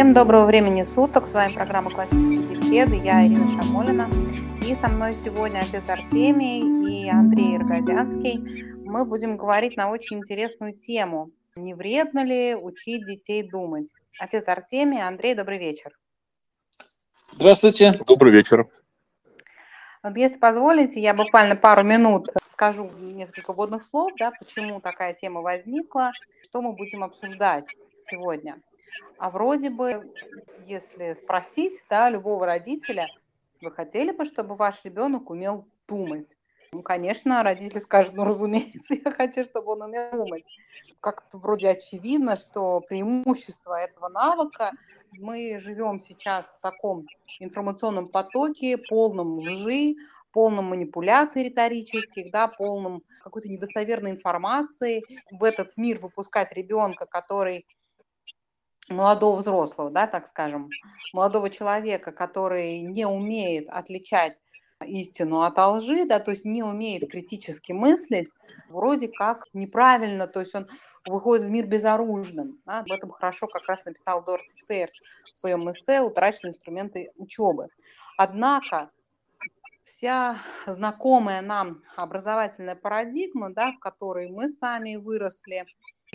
[0.00, 1.28] Всем доброго времени суток.
[1.28, 2.96] С вами программа «Классические беседы».
[3.04, 4.08] Я Ирина Шамолина.
[4.66, 8.64] И со мной сегодня отец Артемий и Андрей Иргазянский.
[8.86, 11.32] Мы будем говорить на очень интересную тему.
[11.54, 13.88] Не вредно ли учить детей думать?
[14.18, 15.92] Отец Артемий, Андрей, добрый вечер.
[17.32, 17.92] Здравствуйте.
[18.06, 18.68] Добрый вечер.
[20.02, 25.42] Вот если позволите, я буквально пару минут скажу несколько вводных слов, да, почему такая тема
[25.42, 26.12] возникла,
[26.42, 27.66] что мы будем обсуждать
[28.00, 28.56] сегодня.
[29.18, 30.12] А вроде бы,
[30.66, 33.08] если спросить да, любого родителя,
[33.60, 36.28] вы хотели бы, чтобы ваш ребенок умел думать?
[36.72, 40.44] Ну, конечно, родители скажут, ну, разумеется, я хочу, чтобы он умел думать.
[41.00, 44.70] Как-то вроде очевидно, что преимущество этого навыка
[45.12, 47.06] мы живем сейчас в таком
[47.40, 49.96] информационном потоке, полном лжи,
[50.32, 55.02] полном манипуляций риторических, да, полном какой-то недостоверной информации.
[55.30, 57.66] В этот мир выпускать ребенка, который
[58.90, 60.68] молодого взрослого, да, так скажем,
[61.12, 64.40] молодого человека, который не умеет отличать
[64.84, 68.30] истину от лжи, да, то есть не умеет критически мыслить,
[68.68, 70.68] вроде как неправильно, то есть он
[71.06, 72.58] выходит в мир безоружным.
[72.66, 74.94] Да, об этом хорошо как раз написал Дороти Сейерс
[75.32, 77.68] в своем эссе «Утраченные инструменты учебы».
[78.16, 78.90] Однако
[79.84, 85.66] вся знакомая нам образовательная парадигма, да, в которой мы сами выросли,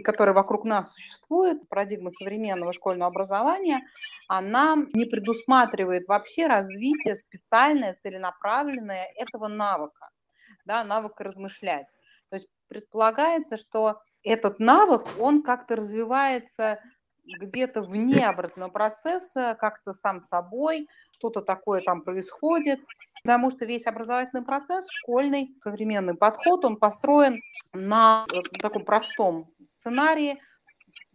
[0.04, 3.82] которая вокруг нас существует, парадигма современного школьного образования,
[4.28, 10.10] она не предусматривает вообще развитие специальное, целенаправленное этого навыка,
[10.66, 11.88] да, навыка размышлять.
[12.30, 16.80] То есть предполагается, что этот навык, он как-то развивается
[17.24, 22.80] где-то вне образовательного процесса, как-то сам собой, что-то такое там происходит,
[23.26, 27.42] потому что весь образовательный процесс, школьный, современный подход, он построен
[27.74, 28.28] на
[28.62, 30.40] таком простом сценарии,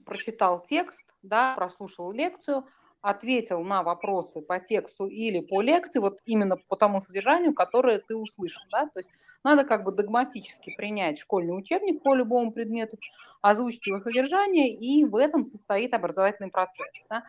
[0.05, 2.67] прочитал текст, да, прослушал лекцию,
[3.00, 8.17] ответил на вопросы по тексту или по лекции, вот именно по тому содержанию, которое ты
[8.17, 8.62] услышал.
[8.72, 8.86] Да?
[8.86, 9.11] То есть
[9.45, 12.98] надо как бы догматически принять школьный учебник по любому предмету,
[13.40, 17.06] озвучить его содержание, и в этом состоит образовательный процесс.
[17.08, 17.23] Да?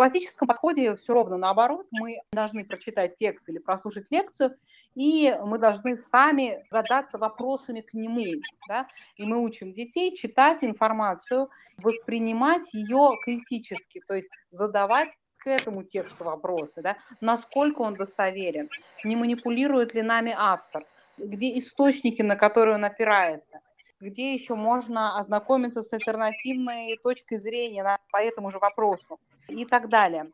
[0.00, 1.86] Классическом подходе все ровно наоборот.
[1.90, 4.56] Мы должны прочитать текст или прослушать лекцию,
[4.94, 8.40] и мы должны сами задаться вопросами к нему.
[8.66, 8.88] Да?
[9.16, 16.24] И мы учим детей читать информацию, воспринимать ее критически, то есть задавать к этому тексту
[16.24, 16.96] вопросы, да?
[17.20, 18.70] насколько он достоверен,
[19.04, 20.86] не манипулирует ли нами автор,
[21.18, 23.60] где источники, на которые он опирается,
[24.00, 30.30] где еще можно ознакомиться с альтернативной точкой зрения по этому же вопросу и так далее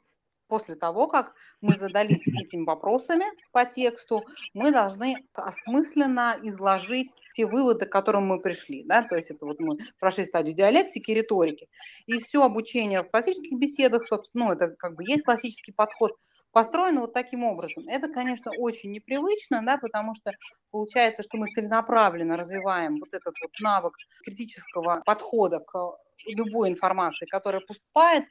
[0.49, 7.87] после того, как мы задались этими вопросами по тексту, мы должны осмысленно изложить те выводы,
[7.87, 8.85] к которым мы пришли.
[8.85, 9.03] Да?
[9.03, 11.69] То есть это вот мы прошли стадию диалектики риторики.
[12.07, 16.17] И все обучение в классических беседах, собственно, ну, это как бы есть классический подход,
[16.57, 17.87] построено вот таким образом.
[17.87, 20.33] Это, конечно, очень непривычно, да, потому что
[20.71, 23.93] получается, что мы целенаправленно развиваем вот этот вот навык
[24.25, 28.25] критического подхода к любой информации, которая поступает,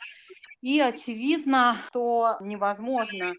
[0.62, 3.34] и очевидно, что невозможно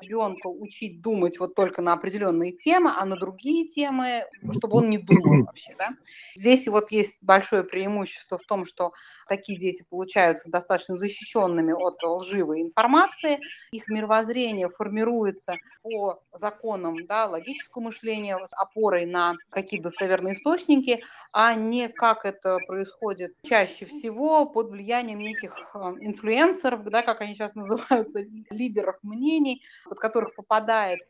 [0.00, 4.24] ребенка учить думать вот только на определенные темы, а на другие темы,
[4.56, 5.74] чтобы он не думал вообще.
[5.78, 5.90] Да?
[6.36, 8.92] Здесь вот есть большое преимущество в том, что
[9.28, 13.40] такие дети получаются достаточно защищенными от лживой информации,
[13.72, 21.02] их мировоззрение формируется по законам да, логического мышления с опорой на какие-то достоверные источники,
[21.32, 27.34] а не как это происходит чаще всего под влиянием неких э, инфлюенсеров, да, как они
[27.34, 28.20] сейчас называются,
[28.50, 31.00] лидеров мнений, под которых попадает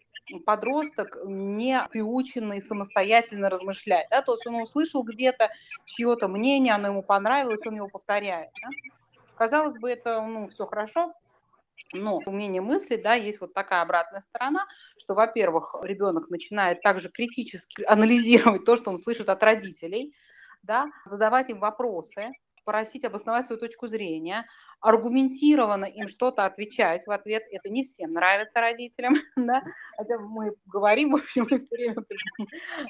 [0.47, 4.09] подросток, не приученный самостоятельно размышлять.
[4.11, 4.23] Да?
[4.23, 5.51] То есть он услышал где-то
[5.85, 8.51] чье-то мнение, оно ему понравилось, он его повторяет.
[8.63, 8.69] Да?
[9.37, 11.13] Казалось бы, это ну, все хорошо,
[11.93, 14.67] но умение мыслить, да, есть вот такая обратная сторона,
[14.99, 20.15] что, во-первых, ребенок начинает также критически анализировать то, что он слышит от родителей,
[20.63, 22.31] да, задавать им вопросы,
[22.65, 24.47] просить обосновать свою точку зрения,
[24.81, 27.45] аргументированно им что-то отвечать в ответ.
[27.51, 29.63] Это не всем нравится родителям, да?
[29.97, 31.97] хотя мы говорим, в общем, мы все время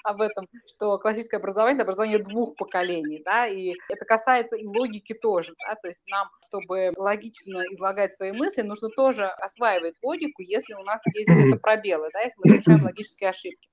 [0.04, 5.14] об этом, что классическое образование– это образование двух поколений, да, и это касается и логики
[5.14, 10.74] тоже, да, то есть нам, чтобы логично излагать свои мысли, нужно тоже осваивать логику, если
[10.74, 13.68] у нас есть где-то пробелы, да, если мы совершаем логические ошибки.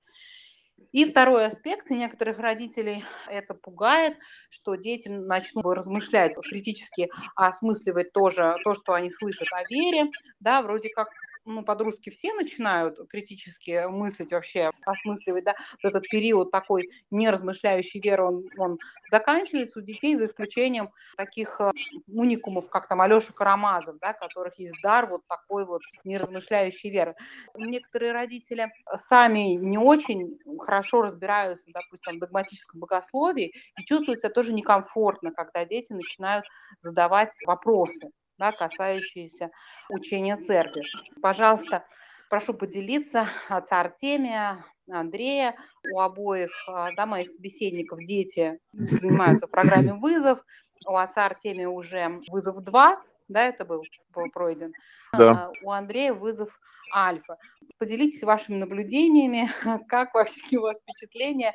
[0.90, 4.16] И второй аспект, некоторых родителей это пугает,
[4.50, 10.88] что дети начнут размышлять критически, осмысливать тоже то, что они слышат о вере, да, вроде
[10.90, 11.08] как
[11.44, 18.24] ну, подростки все начинают критически мыслить вообще, осмысливать, да, вот этот период такой неразмышляющей веры,
[18.24, 18.78] он, он
[19.10, 21.70] заканчивается у детей, за исключением таких э,
[22.06, 27.14] уникумов, как там Алеша Карамазов, да, которых есть дар вот такой вот неразмышляющей веры.
[27.56, 34.52] Некоторые родители сами не очень хорошо разбираются, допустим, в догматическом богословии и чувствуют себя тоже
[34.52, 36.44] некомфортно, когда дети начинают
[36.78, 39.50] задавать вопросы да, касающиеся
[39.88, 40.82] учения церкви.
[41.20, 41.84] Пожалуйста,
[42.28, 45.54] прошу поделиться отца Артемия, Андрея.
[45.92, 50.44] У обоих а, да, моих собеседников дети занимаются в программе «Вызов».
[50.86, 52.96] У отца Артемия уже «Вызов 2»,
[53.28, 53.84] да, это был
[54.32, 54.72] пройден.
[55.16, 55.30] Да.
[55.30, 56.58] А, у Андрея «Вызов
[56.94, 57.38] Альфа».
[57.78, 59.50] Поделитесь вашими наблюдениями,
[59.88, 61.52] как вообще у вас впечатления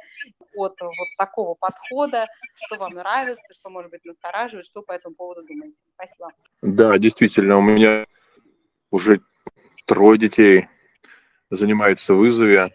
[0.56, 2.28] от вот такого подхода,
[2.66, 5.82] что вам нравится, что, может быть, настораживает, что по этому поводу думаете.
[5.94, 6.32] Спасибо.
[6.62, 8.06] Да, действительно, у меня
[8.92, 9.22] уже
[9.86, 10.68] трое детей
[11.50, 12.74] занимается вызове.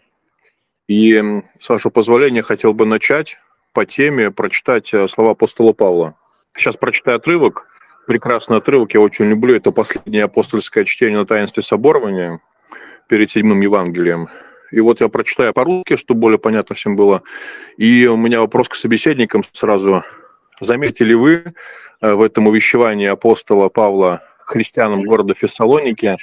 [0.87, 1.21] И,
[1.59, 3.37] с вашего позволения, хотел бы начать
[3.71, 6.15] по теме прочитать э, слова апостола Павла.
[6.55, 7.67] Сейчас прочитаю отрывок,
[8.05, 9.55] прекрасный отрывок, я очень люблю.
[9.55, 12.41] Это последнее апостольское чтение на таинстве соборования
[13.07, 14.29] перед седьмым Евангелием.
[14.71, 17.21] И вот я прочитаю по-русски, чтобы более понятно всем было.
[17.77, 20.03] И у меня вопрос к собеседникам сразу.
[20.59, 21.53] Заметили вы
[22.01, 26.17] э, в этом увещевании апостола Павла христианам города Фессалоники,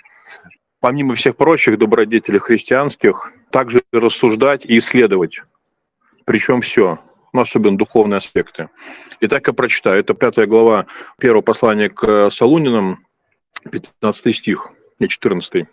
[0.80, 5.42] помимо всех прочих добродетелей христианских, также рассуждать и исследовать.
[6.24, 6.98] Причем все,
[7.32, 8.68] ну, особенно духовные аспекты.
[9.20, 10.00] Итак, я прочитаю.
[10.00, 10.86] Это пятая глава
[11.18, 13.06] первого послания к Солунинам,
[13.70, 14.68] 15 стих,
[14.98, 15.66] не 14.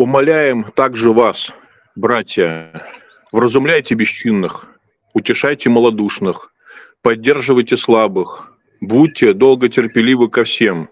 [0.00, 1.52] Умоляем также вас,
[1.94, 2.86] братья,
[3.32, 4.66] вразумляйте бесчинных,
[5.12, 6.54] утешайте малодушных,
[7.02, 8.50] поддерживайте слабых,
[8.80, 10.88] будьте долготерпеливы ко всем.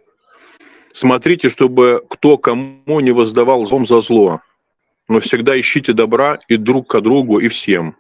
[0.93, 4.43] Смотрите, чтобы кто кому не воздавал злом за зло,
[5.09, 7.97] но всегда ищите добра и друг к другу, и всем.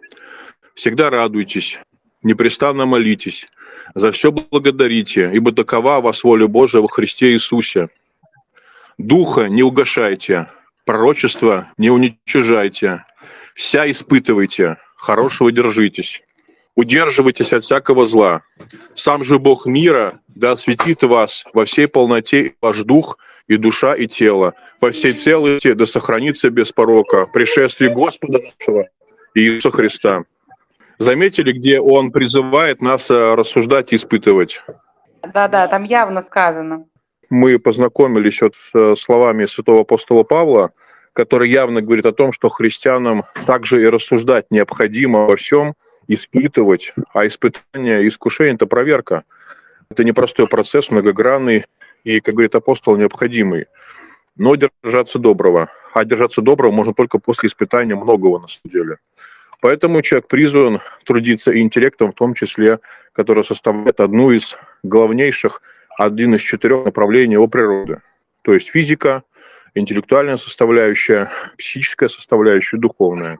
[0.74, 1.78] Всегда радуйтесь,
[2.22, 3.46] непрестанно молитесь,
[3.94, 7.88] за все благодарите, ибо такова вас воля Божия во Христе Иисусе.
[8.98, 10.48] Духа не угашайте,
[10.88, 13.04] Пророчество не уничижайте,
[13.54, 16.22] вся испытывайте, хорошего держитесь.
[16.76, 18.40] Удерживайтесь от всякого зла.
[18.94, 23.18] Сам же Бог мира да осветит вас во всей полноте ваш дух
[23.48, 28.88] и душа и тело, во всей целости да сохранится без порока пришествие Господа нашего
[29.34, 30.22] Иисуса Христа.
[30.96, 34.62] Заметили, где Он призывает нас э, рассуждать и испытывать?
[35.34, 36.86] Да-да, там явно сказано
[37.30, 40.72] мы познакомились вот с э, словами святого апостола Павла,
[41.12, 45.74] который явно говорит о том, что христианам также и рассуждать необходимо во всем,
[46.06, 49.24] испытывать, а испытание искушение– это проверка.
[49.90, 51.66] Это непростой процесс, многогранный
[52.04, 53.66] и, как говорит апостол, необходимый.
[54.36, 55.68] Но держаться доброго.
[55.92, 58.98] А держаться доброго можно только после испытания многого на самом деле.
[59.60, 62.78] Поэтому человек призван трудиться и интеллектом, в том числе,
[63.12, 65.60] который составляет одну из главнейших
[65.98, 68.00] один из четырех направлений о природе.
[68.42, 69.24] То есть физика,
[69.74, 73.38] интеллектуальная составляющая, психическая составляющая, духовная.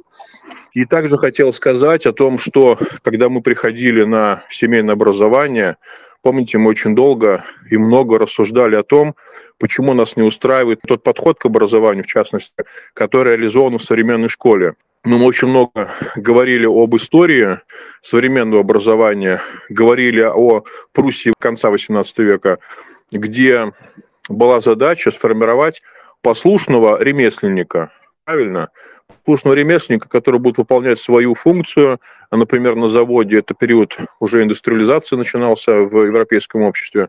[0.73, 5.77] И также хотел сказать о том, что когда мы приходили на семейное образование,
[6.21, 9.15] помните, мы очень долго и много рассуждали о том,
[9.59, 14.75] почему нас не устраивает тот подход к образованию, в частности, который реализован в современной школе.
[15.05, 17.59] Но мы очень много говорили об истории
[18.01, 22.59] современного образования, говорили о Пруссии конца XVIII века,
[23.13, 23.73] где
[24.29, 25.83] была задача сформировать
[26.21, 27.91] послушного ремесленника,
[28.25, 28.71] правильно?
[29.25, 32.01] Послушного ремесленника, который будет выполнять свою функцию,
[32.31, 37.09] например, на заводе, это период уже индустриализации начинался в европейском обществе,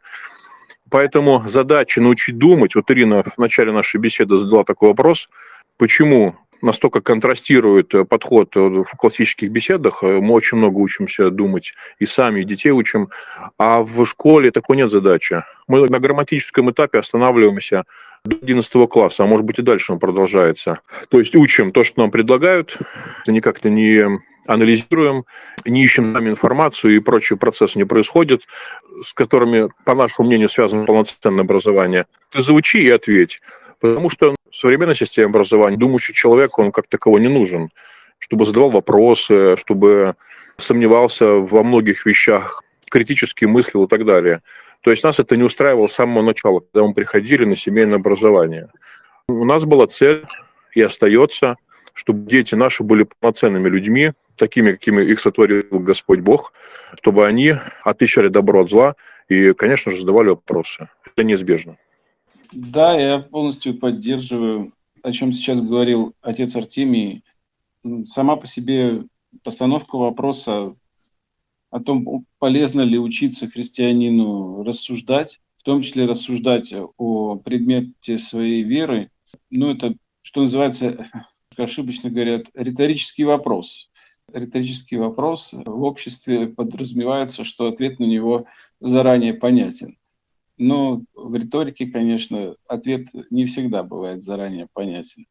[0.90, 5.30] Поэтому задача научить думать, вот Ирина в начале нашей беседы задала такой вопрос,
[5.78, 10.04] почему настолько контрастирует э, подход э, в классических беседах.
[10.04, 13.10] Э, мы очень много учимся думать и сами, и детей учим.
[13.58, 15.44] А в школе такой нет задачи.
[15.68, 17.84] Мы на грамматическом этапе останавливаемся
[18.26, 20.80] до 11 класса, а может быть и дальше он продолжается.
[21.10, 22.78] То есть учим то, что нам предлагают,
[23.28, 25.26] никак-то не анализируем,
[25.66, 28.42] не ищем сами информацию и прочие процессы не происходят,
[29.04, 32.08] с которыми, по нашему мнению, связано полноценное образование.
[32.32, 33.42] Ты заучи и ответь.
[33.80, 37.70] Потому что в современной системе образования думающий человек, он как таковой не нужен,
[38.20, 40.16] чтобы задавал вопросы, чтобы
[40.58, 44.42] сомневался во многих вещах, критически мыслил и так далее.
[44.82, 48.70] То есть нас это не устраивало с самого начала, когда мы приходили на семейное образование.
[49.28, 50.26] У нас была цель
[50.74, 51.58] и остается,
[51.94, 56.54] чтобы дети наши были полноценными людьми, такими, какими их сотворил Господь Бог,
[56.96, 58.96] чтобы они отличали добро от зла
[59.28, 60.90] и, конечно же, задавали вопросы.
[61.06, 61.78] Это неизбежно.
[62.52, 67.24] Да, я полностью поддерживаю, о чем сейчас говорил отец Артемий.
[68.06, 69.04] Сама по себе
[69.44, 70.76] постановка вопроса
[71.70, 79.12] о том, полезно ли учиться христианину рассуждать, в том числе рассуждать о предмете своей веры,
[79.52, 81.08] ну, это, что называется,
[81.56, 83.90] ошибочно говорят, риторический вопрос.
[84.34, 88.46] Риторический вопрос в обществе подразумевается, что ответ на него
[88.80, 89.99] заранее понятен.
[90.60, 95.26] Но в риторике, конечно, ответ не всегда бывает заранее понятен.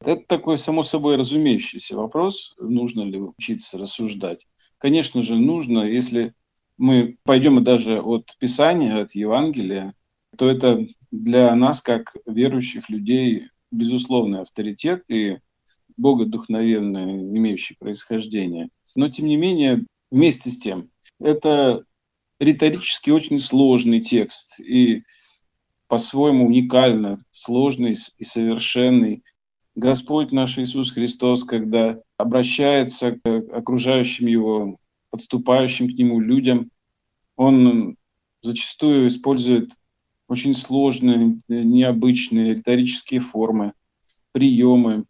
[0.00, 4.46] Это такой само собой разумеющийся вопрос, нужно ли учиться рассуждать.
[4.78, 6.34] Конечно же, нужно, если
[6.78, 9.94] мы пойдем даже от Писания, от Евангелия,
[10.38, 15.38] то это для нас, как верующих людей, безусловный авторитет и
[15.98, 18.70] богодухновенное, имеющее происхождение.
[18.94, 21.84] Но, тем не менее, вместе с тем, это
[22.38, 25.02] риторически очень сложный текст и
[25.88, 29.22] по-своему уникально сложный и совершенный.
[29.74, 34.78] Господь наш Иисус Христос, когда обращается к окружающим Его,
[35.10, 36.70] подступающим к Нему людям,
[37.36, 37.96] Он
[38.42, 39.70] зачастую использует
[40.28, 43.72] очень сложные, необычные риторические формы,
[44.32, 45.04] приемы,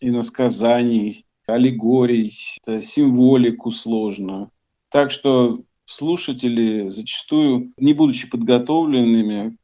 [0.00, 2.36] иносказаний, аллегорий,
[2.80, 4.50] символику сложную.
[4.90, 9.56] Так что слушатели зачастую, не будучи подготовленными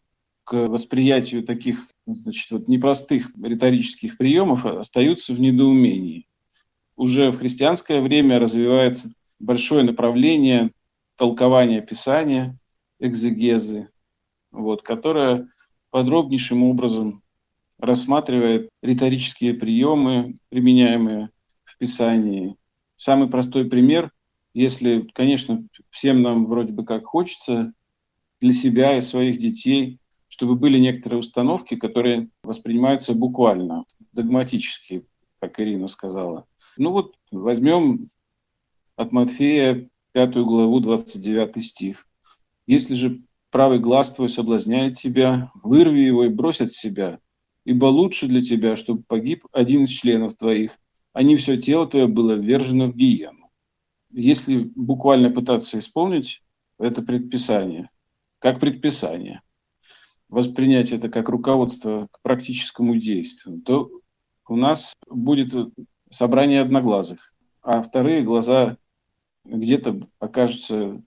[0.44, 6.26] к восприятию таких значит, вот непростых риторических приемов, остаются в недоумении.
[6.96, 10.72] Уже в христианское время развивается большое направление
[11.16, 12.58] толкования Писания,
[12.98, 13.88] экзегезы,
[14.50, 15.48] вот, которое
[15.90, 17.22] подробнейшим образом
[17.78, 21.30] рассматривает риторические приемы, применяемые
[21.64, 22.56] в Писании.
[22.96, 24.10] Самый простой пример,
[24.54, 27.72] если, конечно, всем нам вроде бы как хочется
[28.40, 35.04] для себя и своих детей, чтобы были некоторые установки, которые воспринимаются буквально, догматически,
[35.40, 36.46] как Ирина сказала.
[36.76, 38.10] Ну вот возьмем
[38.96, 42.06] от Матфея 5 главу 29 стих.
[42.66, 47.18] Если же правый глаз твой соблазняет тебя, вырви его и брось от себя,
[47.64, 50.78] ибо лучше для тебя, чтобы погиб один из членов твоих,
[51.12, 53.39] а не все тело твое было ввержено в гиену.
[54.10, 56.42] Если буквально пытаться исполнить
[56.78, 57.90] это предписание,
[58.38, 59.42] как предписание,
[60.28, 63.90] воспринять это как руководство к практическому действию, то
[64.48, 65.54] у нас будет
[66.10, 68.78] собрание одноглазых, а вторые глаза
[69.44, 71.02] где-то окажутся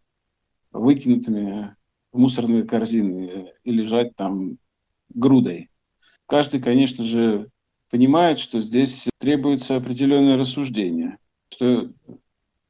[0.71, 1.75] выкинутыми
[2.11, 4.57] в мусорные корзины и лежать там
[5.09, 5.69] грудой.
[6.25, 7.49] Каждый, конечно же,
[7.89, 11.17] понимает, что здесь требуется определенное рассуждение,
[11.49, 11.91] что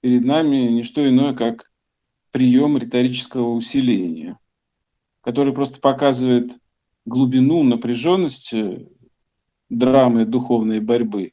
[0.04, 1.72] перед нами не что иное, как
[2.32, 4.38] прием риторического усиления,
[5.22, 6.52] который просто показывает
[7.06, 8.90] глубину напряженности
[9.70, 11.32] драмы духовной борьбы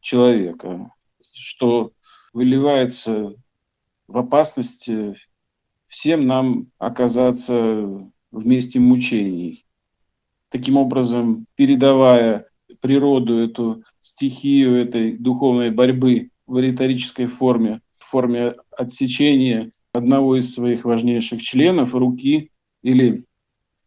[0.00, 0.92] человека,
[1.32, 1.90] что
[2.32, 3.34] выливается
[4.06, 5.16] в опасности
[5.88, 7.52] всем нам оказаться
[8.30, 9.66] в месте мучений.
[10.48, 12.46] Таким образом, передавая
[12.80, 17.80] природу, эту стихию этой духовной борьбы в риторической форме,
[18.12, 22.50] форме отсечения одного из своих важнейших членов, руки
[22.82, 23.24] или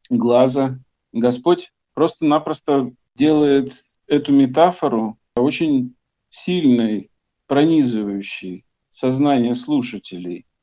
[0.10, 0.80] глаза,
[1.14, 3.74] Господь просто-напросто делает
[4.08, 5.96] эту метафору очень
[6.30, 7.10] сильной,
[7.48, 10.46] пронизывающей сознание слушателей–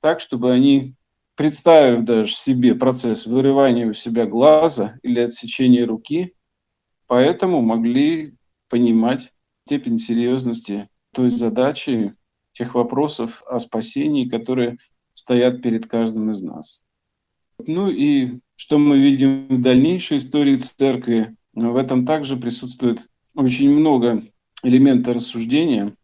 [0.00, 0.94] так, чтобы они,
[1.36, 6.34] представив даже себе процесс вырывания у себя глаза или отсечения руки,
[7.06, 8.34] поэтому могли
[8.68, 9.32] понимать
[9.66, 12.14] степень серьезности той задачи,
[12.52, 14.78] тех вопросов о спасении, которые
[15.12, 16.82] стоят перед каждым из нас.
[17.66, 24.24] Ну и что мы видим в дальнейшей истории церкви, в этом также присутствует очень много
[24.62, 25.94] элементов рассуждения.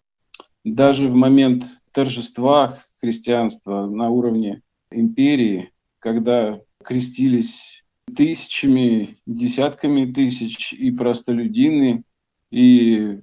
[0.65, 7.85] Даже в момент торжества христианства на уровне империи, когда крестились
[8.15, 12.05] тысячами, десятками тысяч и простолюдины,
[12.51, 13.21] и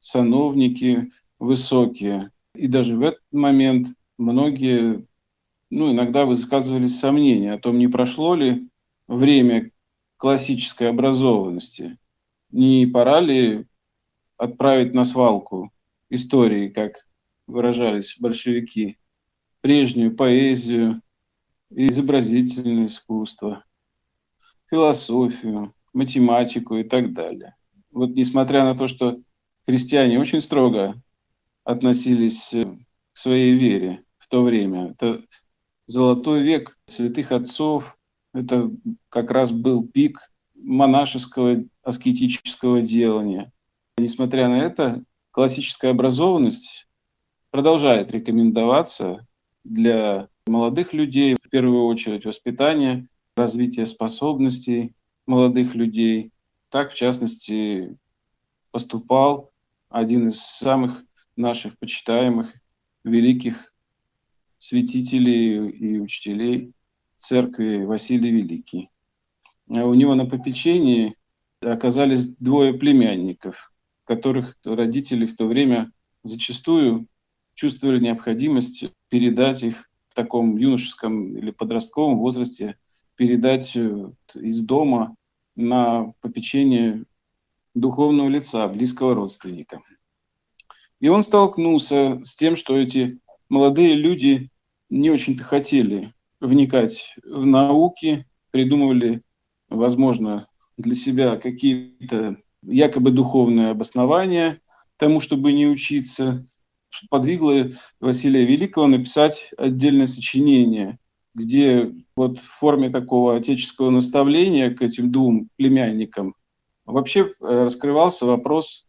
[0.00, 2.30] сановники высокие.
[2.54, 3.88] И даже в этот момент
[4.18, 5.06] многие,
[5.70, 8.68] ну, иногда высказывались сомнения о том, не прошло ли
[9.06, 9.70] время
[10.16, 11.98] классической образованности,
[12.50, 13.66] не пора ли
[14.36, 15.70] отправить на свалку
[16.10, 17.06] истории, как
[17.46, 18.98] выражались большевики
[19.60, 21.02] прежнюю поэзию,
[21.70, 23.64] изобразительное искусство,
[24.68, 27.56] философию, математику и так далее.
[27.90, 29.20] Вот несмотря на то, что
[29.66, 31.00] христиане очень строго
[31.64, 32.64] относились э,
[33.12, 35.22] к своей вере в то время, это
[35.86, 37.96] золотой век святых отцов,
[38.32, 38.70] Это
[39.08, 43.52] как раз был пик монашеского аскетического делания.
[43.98, 45.02] Несмотря на это,
[45.32, 46.86] классическая образованность
[47.50, 49.26] продолжает рекомендоваться
[49.64, 54.94] для молодых людей, в первую очередь воспитание, развитие способностей
[55.26, 56.32] молодых людей.
[56.68, 57.96] Так, в частности,
[58.70, 59.50] поступал
[59.88, 61.04] один из самых
[61.36, 62.52] наших почитаемых
[63.04, 63.74] великих
[64.58, 66.72] святителей и учителей
[67.16, 68.90] церкви Василий Великий.
[69.74, 71.16] А у него на попечении
[71.60, 73.72] оказались двое племянников,
[74.04, 75.92] которых родители в то время
[76.24, 77.06] зачастую
[77.54, 82.76] чувствовали необходимость передать их в таком юношеском или подростковом возрасте,
[83.16, 85.14] передать э, из дома
[85.56, 87.04] на попечение
[87.74, 89.80] духовного лица, близкого родственника.
[91.00, 94.50] И он столкнулся с тем, что эти молодые люди
[94.90, 99.22] не очень-то хотели вникать в науки, придумывали,
[99.68, 104.60] возможно, для себя какие-то якобы духовные обоснования
[104.96, 106.44] тому, чтобы не учиться,
[107.08, 110.98] подвигло Василия Великого написать отдельное сочинение,
[111.34, 116.34] где вот в форме такого отеческого наставления к этим двум племянникам
[116.84, 118.86] вообще э, раскрывался вопрос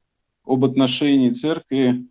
[0.51, 2.05] об отношении церкви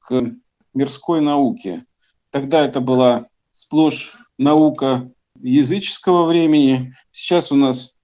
[0.00, 0.34] к
[0.74, 1.86] мирской науке.
[2.30, 6.94] Тогда это была сплошь наука языческого времени.
[7.12, 7.94] Сейчас у нас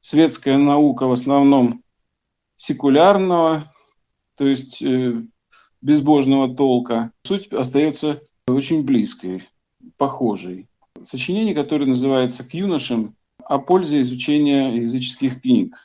[0.00, 1.82] светская наука в основном
[2.56, 3.72] секулярного,
[4.36, 5.22] то есть э,
[5.80, 7.10] безбожного толка.
[7.22, 9.48] Суть остается очень близкой,
[9.96, 10.68] похожей.
[11.02, 15.76] Сочинение, которое называется «К юношам» о пользе изучения языческих книг.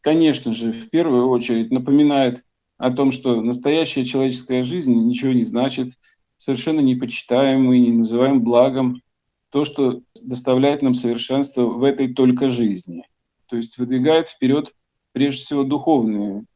[0.00, 2.44] Конечно же, в первую очередь напоминает
[2.80, 5.98] о том, что настоящая человеческая жизнь ничего не значит,
[6.38, 9.02] совершенно не почитаем и не называем благом
[9.50, 13.06] то, что доставляет нам совершенство в этой только жизни.
[13.48, 14.74] То есть выдвигает вперед
[15.12, 16.46] прежде всего духовные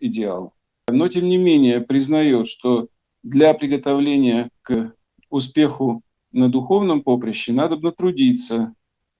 [0.00, 0.52] идеалы.
[0.88, 2.88] Но тем не менее признает, что
[3.22, 4.94] для приготовления к
[5.28, 8.72] успеху на духовном поприще надо натрудиться,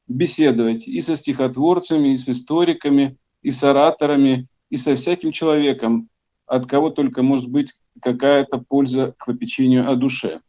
[0.09, 6.09] беседовать и со стихотворцами, и с историками, и с ораторами, и со всяким человеком,
[6.47, 10.41] от кого только может быть какая-то польза к попечению о душе.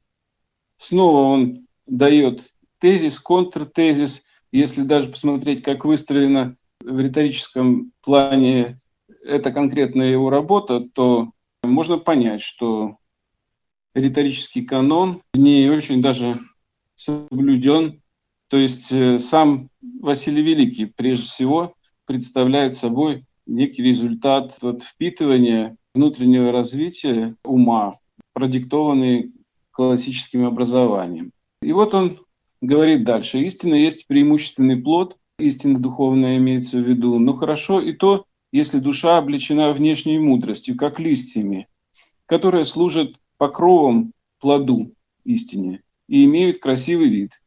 [0.77, 4.23] Снова он дает тезис, контртезис.
[4.51, 8.79] Если даже посмотреть, как выстроена в риторическом плане
[9.23, 11.31] эта конкретная его работа, то
[11.63, 12.97] можно понять, что
[13.93, 16.39] риторический канон не очень даже
[16.95, 18.01] соблюден.
[18.47, 21.73] То есть э, сам Василий Великий прежде всего
[22.05, 27.99] представляет собой некий результат вот, впитывания внутреннего развития ума,
[28.34, 29.31] продиктованный
[29.71, 31.31] классическим образованием.
[31.62, 32.19] И вот он
[32.62, 33.39] говорит дальше.
[33.39, 39.17] Истина есть преимущественный плод, истина духовная имеется в виду, но хорошо и то, если душа
[39.17, 41.67] облечена внешней мудростью, как листьями,
[42.25, 44.91] которые служат покровом плоду
[45.23, 47.41] истине и имеют красивый вид.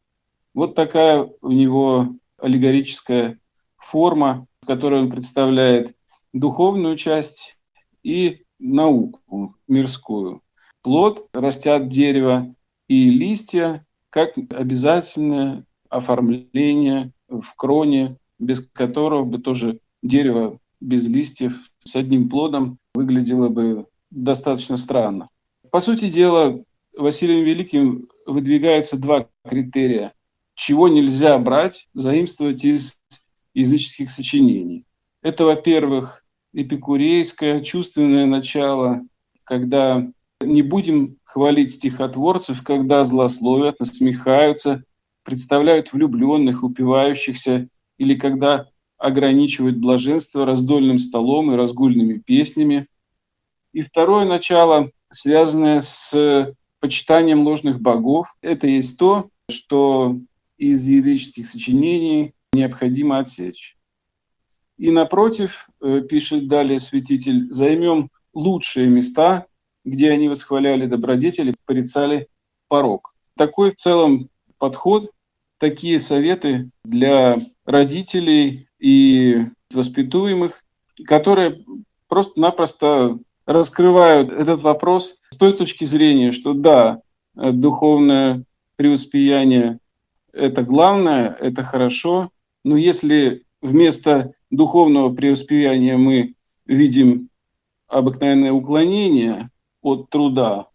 [0.54, 3.38] Вот такая у него аллегорическая
[3.76, 5.94] форма, в которой он представляет
[6.32, 7.57] духовную часть
[8.02, 10.42] и науку мирскую.
[10.82, 12.54] Плод растят дерево
[12.88, 21.96] и листья как обязательное оформление в кроне, без которого бы тоже дерево без листьев с
[21.96, 25.28] одним плодом выглядело бы достаточно странно.
[25.70, 26.62] По сути дела,
[26.96, 30.14] Василием Великим выдвигается два критерия.
[30.54, 32.98] Чего нельзя брать, заимствовать из
[33.54, 34.84] языческих сочинений.
[35.22, 36.24] Это, во-первых,
[36.62, 39.02] эпикурейское чувственное начало,
[39.44, 40.08] когда
[40.40, 44.82] не будем хвалить стихотворцев, когда злословят, насмехаются,
[45.22, 47.68] представляют влюбленных, упивающихся,
[47.98, 48.66] или когда
[48.96, 52.88] ограничивают блаженство раздольным столом и разгульными песнями.
[53.72, 60.18] И второе начало, связанное с почитанием ложных богов, это есть то, что
[60.56, 63.76] из языческих сочинений необходимо отсечь.
[64.76, 65.67] И напротив,
[66.08, 69.46] пишет далее святитель, займем лучшие места,
[69.84, 72.28] где они восхваляли добродетели, порицали
[72.68, 73.14] порог.
[73.36, 75.10] Такой в целом подход,
[75.58, 80.62] такие советы для родителей и воспитуемых,
[81.06, 81.64] которые
[82.08, 87.00] просто-напросто раскрывают этот вопрос с той точки зрения, что да,
[87.34, 88.44] духовное
[88.76, 89.78] преуспеяние–
[90.32, 92.30] это главное, это хорошо,
[92.64, 96.34] но если вместо духовного преуспеяния мы
[96.66, 97.30] видим
[97.86, 100.68] обыкновенное уклонение от труда,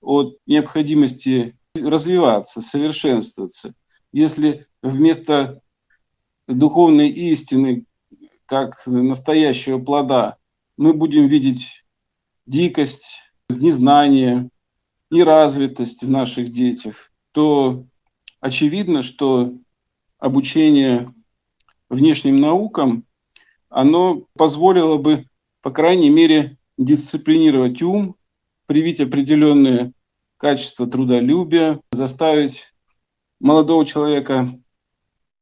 [0.00, 3.74] от необходимости развиваться, совершенствоваться.
[4.12, 5.60] Если вместо
[6.46, 7.84] духовной истины
[8.46, 10.36] как настоящего плода,
[10.76, 11.84] мы будем видеть
[12.46, 14.50] дикость, незнание,
[15.10, 17.84] неразвитость в наших детях, то
[18.40, 19.54] очевидно, что
[20.18, 21.12] обучение
[21.88, 23.04] внешним наукам,
[23.68, 25.26] оно позволило бы,
[25.62, 28.16] по крайней мере, дисциплинировать ум,
[28.66, 29.92] привить определенные
[30.36, 32.72] качества трудолюбия, заставить
[33.40, 34.52] молодого человека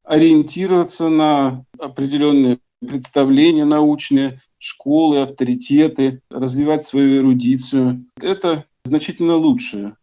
[0.04, 8.04] ориентироваться на определенные представления научные, школы, авторитеты, развивать свою эрудицию.
[8.20, 9.96] Это значительно лучше,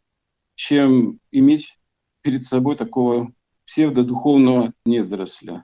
[0.55, 1.77] чем иметь
[2.21, 3.31] перед собой такого
[3.65, 5.63] псевдодуховного недоросля.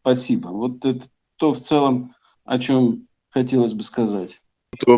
[0.00, 0.48] Спасибо.
[0.48, 4.38] Вот это то в целом, о чем хотелось бы сказать.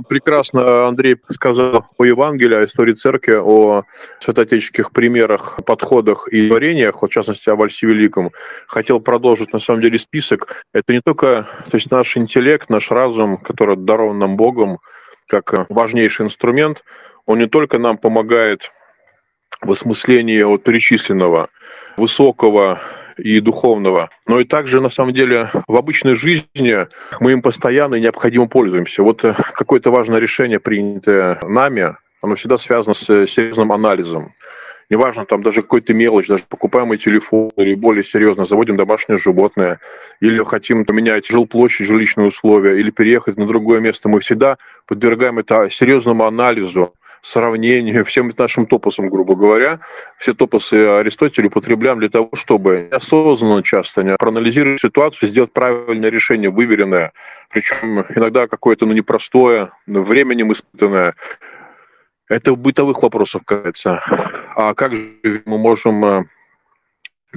[0.08, 3.84] Прекрасно Андрей сказал о Евангелии, о истории церкви, о
[4.20, 8.32] святоотеческих примерах, подходах и творениях, в частности, о Вальсе Великом.
[8.66, 10.64] Хотел продолжить, на самом деле, список.
[10.72, 14.78] Это не только то есть наш интеллект, наш разум, который дарован нам Богом,
[15.28, 16.82] как важнейший инструмент,
[17.26, 18.70] он не только нам помогает
[19.60, 21.50] в осмыслении от перечисленного
[21.96, 22.80] высокого
[23.18, 26.86] и духовного, но и также, на самом деле, в обычной жизни
[27.20, 29.02] мы им постоянно и необходимо пользуемся.
[29.02, 34.34] Вот э, какое-то важное решение, принятое нами, оно всегда связано с э, серьезным анализом.
[34.90, 39.80] Неважно, там даже какой-то мелочь, даже покупаемый телефон или более серьезно, заводим домашнее животное,
[40.20, 45.68] или хотим поменять жилплощадь, жилищные условия, или переехать на другое место, мы всегда подвергаем это
[45.70, 46.94] серьезному анализу,
[47.28, 49.80] сравнению, всем нашим топосам, грубо говоря.
[50.16, 56.50] Все топосы Аристотеля употребляем для того, чтобы осознанно часто не проанализировать ситуацию, сделать правильное решение,
[56.50, 57.12] выверенное,
[57.50, 61.14] причем иногда какое-то ну, непростое, временем испытанное.
[62.28, 64.02] Это в бытовых вопросах касается.
[64.54, 66.24] А как же мы можем э,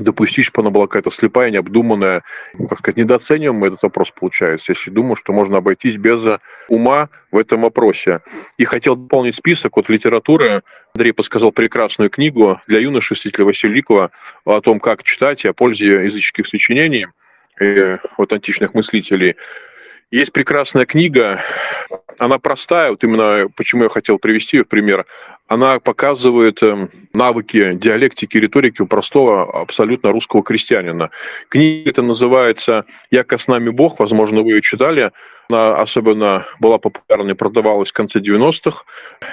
[0.03, 2.23] допустить, чтобы она была какая-то слепая, необдуманная.
[2.69, 6.25] Как сказать, недооцениваем этот вопрос, получается, если думаю, что можно обойтись без
[6.67, 8.21] ума в этом вопросе.
[8.57, 10.63] И хотел дополнить список от литературы.
[10.93, 14.11] Андрей подсказал прекрасную книгу для юноши святителя Василикова
[14.45, 17.07] о том, как читать и о пользе языческих сочинений
[17.59, 19.35] и от античных мыслителей.
[20.09, 21.41] Есть прекрасная книга,
[22.21, 25.05] она простая, вот именно почему я хотел привести ее в пример.
[25.51, 31.09] Она показывает эм, навыки диалектики риторики у простого абсолютно русского крестьянина.
[31.49, 35.11] Книга эта называется «Яко с нами Бог», возможно, вы ее читали.
[35.49, 38.85] Она особенно была популярна и продавалась в конце 90-х.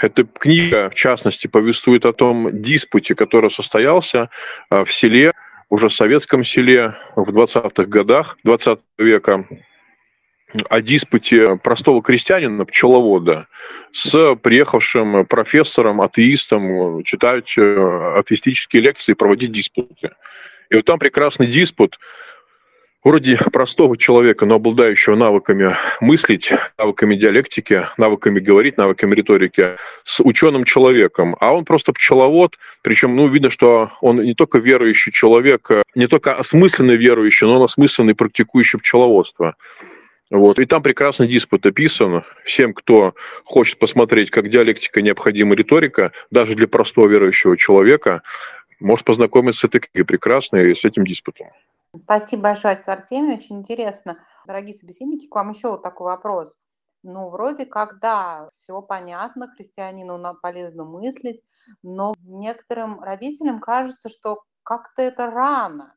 [0.02, 4.28] Эта книга, в частности, повествует о том диспуте, который состоялся
[4.72, 5.31] э, в селе,
[5.70, 9.46] уже в советском селе в 20-х годах 20 века
[10.68, 13.46] о диспуте простого крестьянина, пчеловода,
[13.92, 20.11] с приехавшим профессором, атеистом, читать э, атеистические лекции, проводить диспуты.
[20.70, 21.98] И вот там прекрасный диспут,
[23.04, 30.64] вроде простого человека, но обладающего навыками мыслить, навыками диалектики, навыками говорить, навыками риторики, с ученым
[30.64, 31.37] человеком.
[31.40, 36.34] А он просто пчеловод, причем, ну, видно, что он не только верующий человек, не только
[36.34, 39.56] осмысленный верующий, но он осмысленный практикующий пчеловодство.
[40.30, 40.58] Вот.
[40.58, 42.24] И там прекрасный диспут описан.
[42.44, 43.14] Всем, кто
[43.44, 48.22] хочет посмотреть, как диалектика необходима риторика, даже для простого верующего человека,
[48.80, 51.48] может познакомиться с этой книгой прекрасной и с этим диспутом.
[52.04, 54.18] Спасибо большое, Отец Артемий, очень интересно.
[54.46, 56.54] Дорогие собеседники, к вам еще вот такой вопрос.
[57.02, 61.42] Ну, вроде как, да, все понятно, христианину полезно мыслить,
[61.82, 65.94] но некоторым родителям кажется, что как-то это рано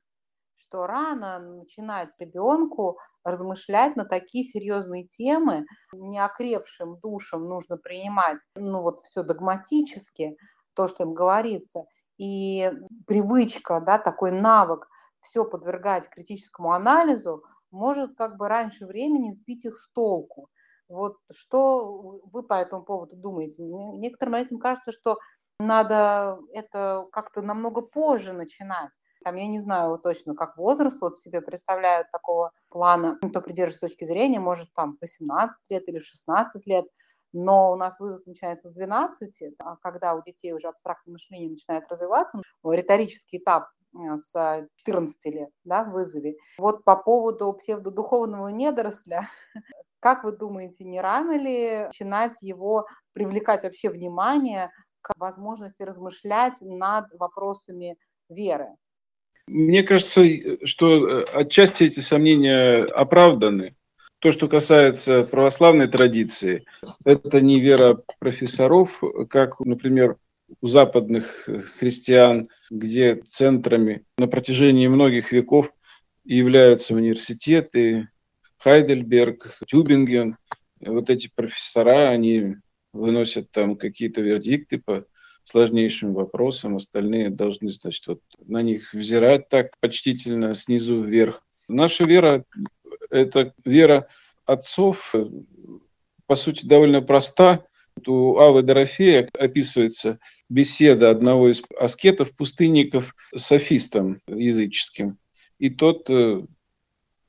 [0.61, 9.01] что рано начинать ребенку размышлять на такие серьезные темы, неокрепшим душам нужно принимать, ну вот
[9.01, 10.37] все догматически,
[10.73, 11.85] то, что им говорится,
[12.17, 12.71] и
[13.07, 14.87] привычка, да, такой навык
[15.19, 20.49] все подвергать критическому анализу может как бы раньше времени сбить их с толку.
[20.87, 23.63] Вот что вы по этому поводу думаете?
[23.63, 25.17] Некоторым этим кажется, что
[25.59, 28.91] надо это как-то намного позже начинать.
[29.23, 34.03] Там, я не знаю точно, как возраст вот себе представляют такого плана, кто придерживается точки
[34.03, 36.85] зрения, может там 18 лет или 16 лет,
[37.33, 41.85] но у нас возраст начинается с 12, а когда у детей уже абстрактное мышление начинает
[41.89, 46.35] развиваться, риторический этап э, с 14 лет да, в вызове.
[46.57, 49.29] Вот по поводу псевдодуховного недоросля,
[49.99, 57.05] как вы думаете, не рано ли начинать его привлекать вообще внимание к возможности размышлять над
[57.13, 57.97] вопросами
[58.29, 58.75] веры?
[59.51, 60.23] Мне кажется,
[60.63, 63.75] что э, отчасти эти сомнения оправданы.
[64.19, 66.63] То, что касается православной традиции,
[67.03, 70.15] это не вера профессоров, как, например,
[70.61, 75.73] у западных христиан, где центрами на протяжении многих веков
[76.23, 78.07] являются университеты,
[78.59, 80.37] Хайдельберг, Тюбинген.
[80.79, 82.55] Вот эти профессора, они
[82.93, 85.05] выносят там какие-то вердикты по
[85.45, 91.43] сложнейшим вопросам, остальные должны, значит, вот на них взирать так почтительно снизу вверх.
[91.67, 92.45] Наша вера–
[93.09, 94.07] это вера
[94.45, 95.13] отцов,
[96.25, 97.65] по сути, довольно проста.
[98.07, 105.17] У Авы Дорофея описывается беседа одного из аскетов, пустынников, с софистом языческим.
[105.59, 106.41] И тот э,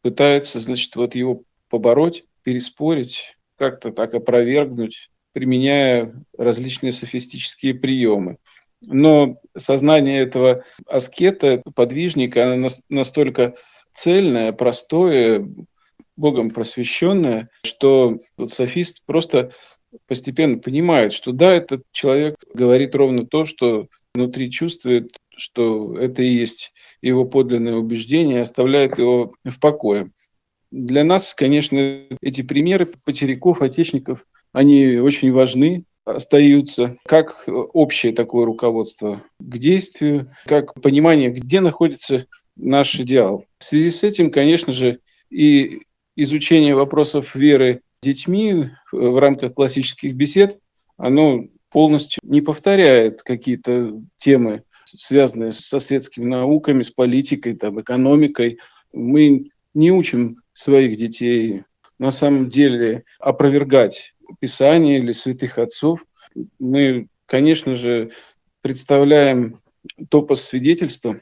[0.03, 8.39] пытается, значит, вот его побороть, переспорить, как-то так опровергнуть, применяя различные софистические приемы.
[8.87, 13.55] Но сознание этого аскета, подвижника, оно настолько
[13.95, 15.49] цельное, простое,
[16.17, 19.53] Богом просвещенное, что вот софист просто
[20.07, 26.29] постепенно понимает, что да, этот человек говорит ровно то, что внутри чувствует, что это и
[26.29, 30.11] есть его подлинное убеждение, оставляет его в покое.
[30.71, 39.23] Для нас, конечно, эти примеры потеряков, отечников, они очень важны, остаются как общее такое руководство
[39.39, 43.45] к действию, как понимание, где находится наш идеал.
[43.59, 44.99] В связи с этим, конечно же,
[45.31, 45.83] и
[46.17, 50.59] изучение вопросов веры детьми в рамках классических бесед,
[50.97, 58.59] оно полностью не повторяет какие-то темы, связанные со светскими науками, с политикой, там, экономикой.
[58.93, 61.63] Мы не учим своих детей
[61.99, 66.05] на самом деле опровергать Писание или святых отцов.
[66.59, 68.11] Мы, конечно же,
[68.63, 69.59] представляем
[70.09, 71.21] топос свидетельства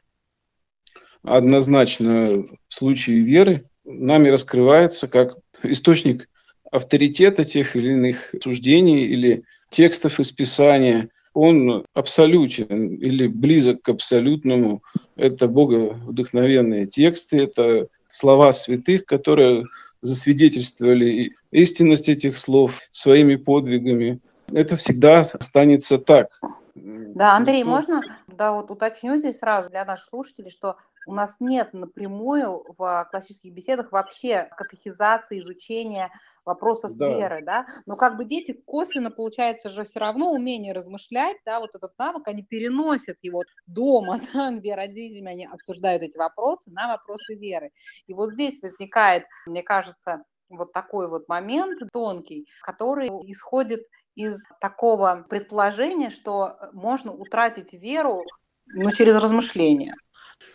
[1.22, 6.28] однозначно в случае веры нами раскрывается как источник
[6.70, 11.08] авторитета тех или иных суждений или текстов из Писания.
[11.32, 14.82] Он абсолютен или близок к абсолютному.
[15.16, 19.66] Это боговдохновенные тексты, это слова святых, которые
[20.02, 24.20] засвидетельствовали истинность этих слов своими подвигами.
[24.52, 26.40] Это всегда останется так.
[26.74, 31.72] Да, Андрей, можно да, вот уточню здесь сразу для наших слушателей, что у нас нет
[31.72, 36.10] напрямую в классических беседах вообще катехизации, изучения
[36.44, 37.08] вопросов да.
[37.08, 41.70] веры, да, но как бы дети косвенно, получается же, все равно умение размышлять, да, вот
[41.74, 47.34] этот навык, они переносят его дома, да, где родителями они обсуждают эти вопросы, на вопросы
[47.34, 47.70] веры.
[48.06, 53.82] И вот здесь возникает, мне кажется, вот такой вот момент тонкий, который исходит
[54.16, 58.24] из такого предположения, что можно утратить веру
[58.66, 59.94] ну, через размышления.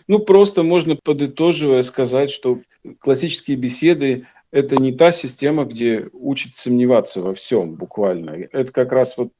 [0.08, 2.60] Ну, просто можно подытоживая сказать, что
[3.00, 8.48] классические беседы– это не та система, где учат сомневаться во всем буквально.
[8.52, 9.32] Это как раз вот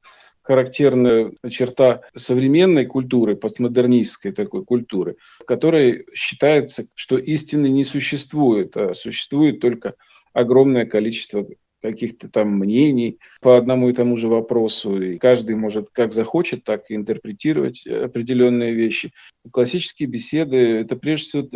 [0.42, 8.94] характерная черта современной культуры, постмодернистской такой культуры, в которой считается, что истины не существует, а
[8.94, 9.96] существует только
[10.34, 11.48] огромное количество
[11.82, 15.02] каких-то там мнений по одному и тому же вопросу.
[15.02, 19.12] И каждый может как захочет, так и интерпретировать определенные вещи.
[19.52, 21.48] Классические беседы– это прежде всего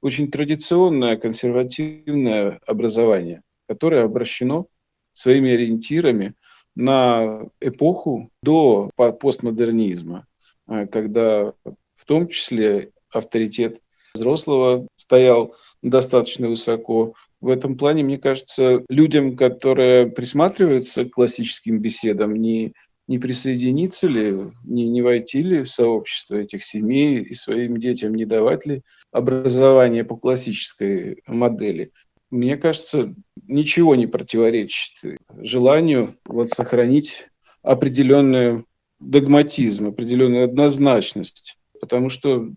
[0.00, 4.66] очень традиционное, консервативное образование, которое обращено
[5.12, 6.34] своими ориентирами
[6.76, 10.26] на эпоху до постмодернизма,
[10.66, 11.52] а, когда
[11.96, 13.80] в том числе авторитет
[14.14, 22.34] взрослого стоял достаточно высоко, в этом плане, мне кажется, людям, которые присматриваются к классическим беседам,
[22.34, 22.72] не,
[23.06, 28.24] не присоединиться ли, не, не войти ли в сообщество этих семей и своим детям не
[28.24, 31.92] давать ли образование по классической модели.
[32.30, 33.14] Мне кажется,
[33.46, 37.28] ничего не противоречит желанию вот сохранить
[37.62, 38.64] определенный
[39.00, 42.50] догматизм, определенную однозначность, потому что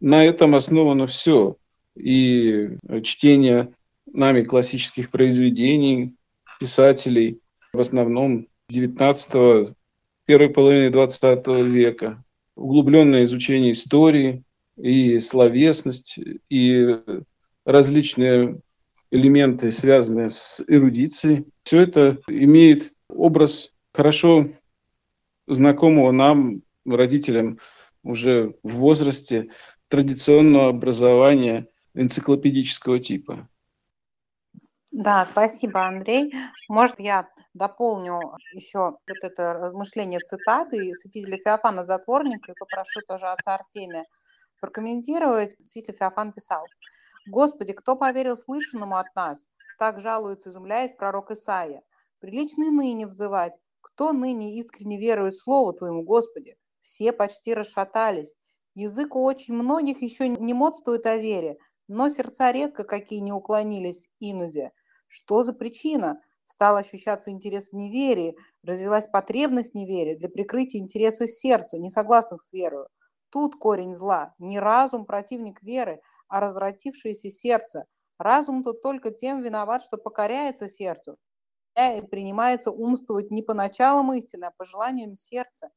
[0.00, 1.56] на этом основано все.
[1.96, 2.70] И
[3.02, 3.74] чтение
[4.12, 6.16] нами классических произведений,
[6.60, 7.40] писателей,
[7.72, 9.74] в основном 19
[10.26, 12.22] первой половины 20 века,
[12.54, 14.44] углубленное изучение истории
[14.76, 16.18] и словесность,
[16.50, 16.98] и
[17.64, 18.60] различные
[19.10, 21.46] элементы, связанные с эрудицией.
[21.62, 24.50] Все это имеет образ хорошо
[25.46, 27.58] знакомого нам, родителям,
[28.02, 29.48] уже в возрасте
[29.88, 33.48] традиционного образования энциклопедического типа.
[34.90, 36.32] Да, спасибо, Андрей.
[36.68, 38.20] Может, я дополню
[38.54, 44.06] еще вот это размышление цитаты святителя Феофана Затворника и попрошу тоже отца Артемия
[44.60, 45.52] прокомментировать.
[45.56, 46.64] Святитель Феофан писал,
[47.26, 49.46] «Господи, кто поверил слышанному от нас?
[49.78, 51.82] Так жалуется, изумляясь, пророк Исаия.
[52.18, 53.60] Прилично и ныне взывать.
[53.82, 56.56] Кто ныне искренне верует Слову Твоему, Господи?
[56.80, 58.34] Все почти расшатались.
[58.74, 61.58] Язык у очень многих еще не модствует о вере.
[61.88, 64.72] Но сердца редко какие не уклонились инуде.
[65.08, 66.20] Что за причина?
[66.44, 72.40] Стал ощущаться интерес в неверии, развилась потребность в неверии для прикрытия интереса сердца, не согласных
[72.42, 72.86] с верой.
[73.30, 77.84] Тут корень зла, не разум противник веры, а развратившееся сердце.
[78.18, 81.16] Разум тут только тем виноват, что покоряется сердцу
[81.76, 85.70] и принимается умствовать не по началам истины, а по желаниям сердца.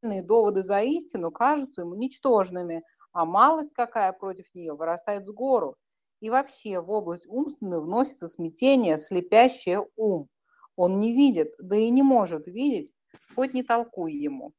[0.00, 5.76] Причинные доводы за истину кажутся ему ничтожными, а малость какая против нее вырастает с гору.
[6.22, 10.28] И вообще в область умственную вносится смятение, слепящее ум.
[10.76, 12.94] Он не видит, да и не может видеть,
[13.34, 14.52] хоть не толкуй ему.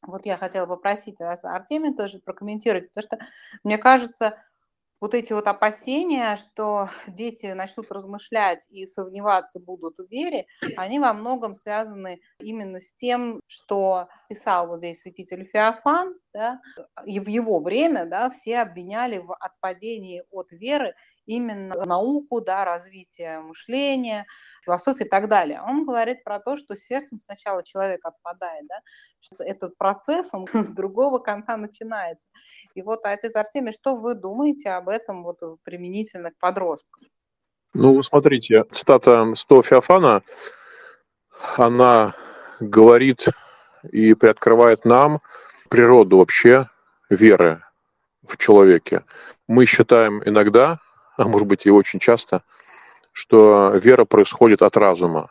[0.00, 3.26] Вот я хотела попросить вас, Артемия, тоже прокомментировать, потому что,
[3.62, 4.42] мне кажется,
[5.02, 11.12] вот эти вот опасения, что дети начнут размышлять и сомневаться будут в вере, они во
[11.12, 16.60] многом связаны именно с тем, что писал вот здесь святитель Феофан, да,
[17.04, 20.94] и в его время да, все обвиняли в отпадении от веры
[21.26, 24.26] именно науку, да, развитие мышления,
[24.64, 25.60] философии и так далее.
[25.62, 28.80] Он говорит про то, что сердцем сначала человек отпадает, да,
[29.20, 32.28] что этот процесс, он с другого конца начинается.
[32.74, 37.06] И вот, отец Артемий, что вы думаете об этом вот применительно к подросткам?
[37.74, 40.22] Ну, смотрите, цитата 100 Феофана,
[41.56, 42.14] она
[42.60, 43.28] говорит
[43.90, 45.20] и приоткрывает нам
[45.70, 46.68] природу вообще
[47.08, 47.62] веры
[48.22, 49.04] в человеке.
[49.48, 50.80] Мы считаем иногда,
[51.22, 52.42] а может быть и очень часто,
[53.12, 55.30] что вера происходит от разума.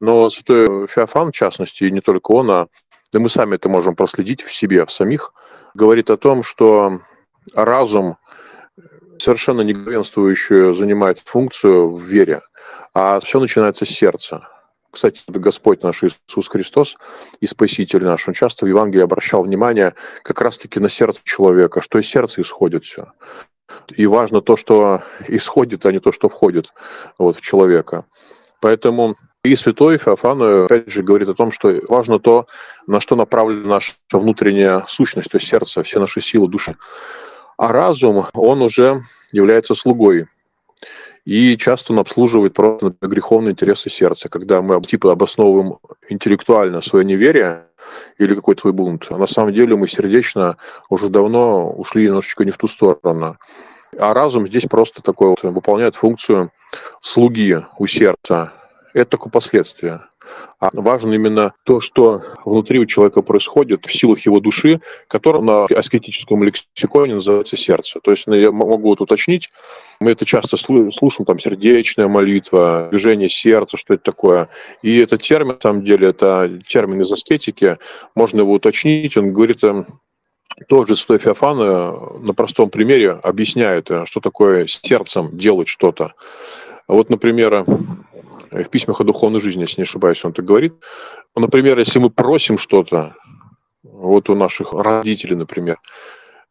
[0.00, 2.68] Но святой Феофан, в частности, и не только он, а
[3.12, 5.32] да мы сами это можем проследить в себе, в самих,
[5.74, 7.00] говорит о том, что
[7.54, 8.18] разум
[9.18, 12.42] совершенно не главенствующую занимает функцию в вере,
[12.92, 14.48] а все начинается с сердца.
[14.90, 16.96] Кстати, Господь наш Иисус Христос
[17.40, 21.98] и Спаситель наш, Он часто в Евангелии обращал внимание как раз-таки на сердце человека, что
[21.98, 23.12] из сердца исходит все.
[23.94, 26.72] И важно то, что исходит, а не то, что входит
[27.18, 28.04] вот, в человека.
[28.60, 32.46] Поэтому и святой Феофан, опять же, говорит о том, что важно то,
[32.86, 36.76] на что направлена наша внутренняя сущность, то есть сердце, все наши силы души.
[37.56, 39.02] А разум, он уже
[39.32, 40.26] является слугой.
[41.24, 47.65] И часто он обслуживает просто греховные интересы сердца, когда мы типа обосновываем интеллектуально свое неверие
[48.18, 49.06] или какой-то свой бунт.
[49.10, 50.56] А на самом деле мы сердечно
[50.88, 53.36] уже давно ушли немножечко не в ту сторону.
[53.98, 56.50] А разум здесь просто такой вот выполняет функцию
[57.00, 58.52] слуги у сердца.
[58.92, 60.02] Это только последствия.
[60.58, 65.64] А важно именно то, что внутри у человека происходит в силах его души, которая на
[65.64, 68.00] аскетическом лексиконе называется сердце.
[68.02, 69.50] То есть ну, я могу вот уточнить,
[70.00, 74.48] мы это часто слушаем, там, сердечная молитва, движение сердца, что это такое.
[74.82, 77.78] И этот термин, на самом деле, это термин из аскетики,
[78.14, 79.86] можно его уточнить, он говорит, эм,
[80.68, 86.14] тоже Святой Феофан э, на простом примере объясняет, э, что такое сердцем делать что-то.
[86.88, 87.66] Вот, например,
[88.50, 90.74] в письмах о духовной жизни, если не ошибаюсь, он так говорит.
[91.34, 93.14] Например, если мы просим что-то,
[93.82, 95.78] вот у наших родителей, например,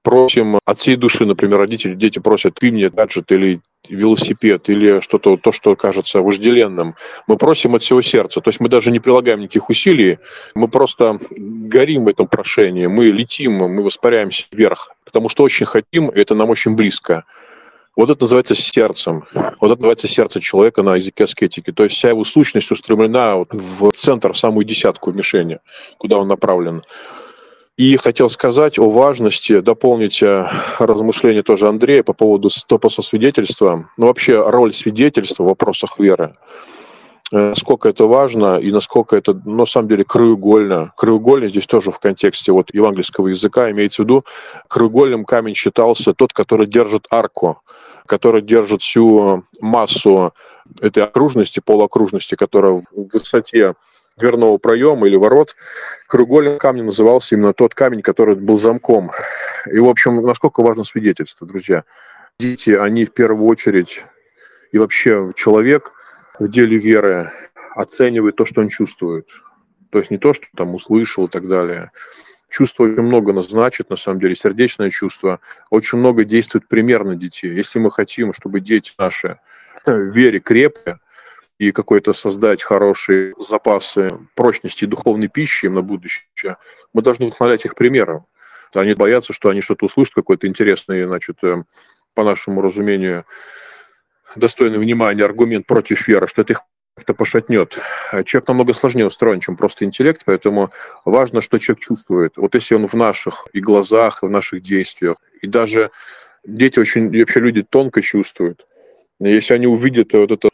[0.05, 5.37] просим от всей души, например, родители, дети просят, купи мне гаджет или велосипед, или что-то,
[5.37, 6.95] то, что кажется вожделенным.
[7.27, 8.39] Мы просим от всего сердца.
[8.39, 10.19] То есть мы даже не прилагаем никаких усилий,
[10.53, 16.09] мы просто горим в этом прошении, мы летим, мы воспаряемся вверх, потому что очень хотим,
[16.09, 17.25] и это нам очень близко.
[17.95, 19.25] Вот это называется сердцем.
[19.33, 21.71] Вот это называется сердце человека на языке аскетики.
[21.71, 25.59] То есть вся его сущность устремлена в центр, в самую десятку в мишени,
[25.97, 26.83] куда он направлен.
[27.77, 30.47] И хотел сказать о важности, дополнить э,
[30.79, 36.37] размышления тоже Андрея по поводу стопоса свидетельства, ну вообще роль свидетельства в вопросах веры.
[37.33, 40.93] Э, насколько это важно и насколько это, ну, на самом деле, краеугольно.
[40.95, 44.23] Краеугольно здесь тоже в контексте вот евангельского языка имеется в виду,
[44.69, 47.59] краеугольным камень считался тот, который держит арку,
[48.05, 50.33] который держит всю массу
[50.81, 53.75] этой окружности, полуокружности, которая в высоте
[54.17, 55.55] дверного проема или ворот,
[56.07, 59.11] кругольным камнем назывался именно тот камень, который был замком.
[59.65, 61.83] И, в общем, насколько важно свидетельство, друзья.
[62.39, 64.03] Дети, они в первую очередь,
[64.71, 65.93] и вообще человек
[66.39, 67.31] в деле веры
[67.75, 69.27] оценивает то, что он чувствует.
[69.89, 71.91] То есть не то, что там услышал и так далее.
[72.55, 75.41] Чувство очень много значит, на самом деле, сердечное чувство.
[75.71, 77.53] Очень много действует примерно детей.
[77.53, 79.39] Если мы хотим, чтобы дети наши
[79.85, 80.99] в вере крепкие,
[81.57, 86.55] и какой-то создать хорошие запасы прочности духовной пищи им на будущее,
[86.93, 88.25] мы должны вдохновлять их примером.
[88.73, 91.61] Они боятся, что они что-то услышат, какой-то интересный, значит, э,
[92.13, 93.25] по нашему разумению,
[94.37, 96.61] достойный внимания аргумент против веры, что это их
[96.95, 97.77] как-то пошатнет.
[98.25, 100.71] Человек намного сложнее устроен, чем просто интеллект, поэтому
[101.03, 102.37] важно, что человек чувствует.
[102.37, 105.91] Вот если он в наших и глазах, и в наших действиях, и даже
[106.45, 108.67] Дети очень, вообще люди тонко чувствуют.
[109.19, 110.49] Если они увидят вот это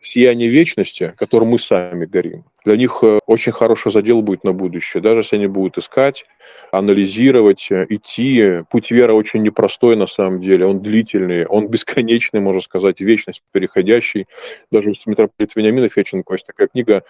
[0.00, 5.00] сияние вечности, которым мы сами горим, для них э, очень хороший задел будет на будущее.
[5.00, 6.24] Даже если они будут искать,
[6.72, 8.64] анализировать, э, идти.
[8.70, 10.66] Путь веры очень непростой на самом деле.
[10.66, 14.26] Он длительный, он бесконечный, можно сказать, вечность переходящий.
[14.72, 17.04] Даже у митрополита Вениамина Феченко есть такая книга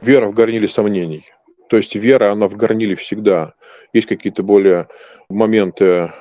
[0.00, 1.24] «Вера в горниле сомнений».
[1.68, 3.54] То есть вера, она в горниле всегда.
[3.92, 4.86] Есть какие-то более
[5.28, 6.12] моменты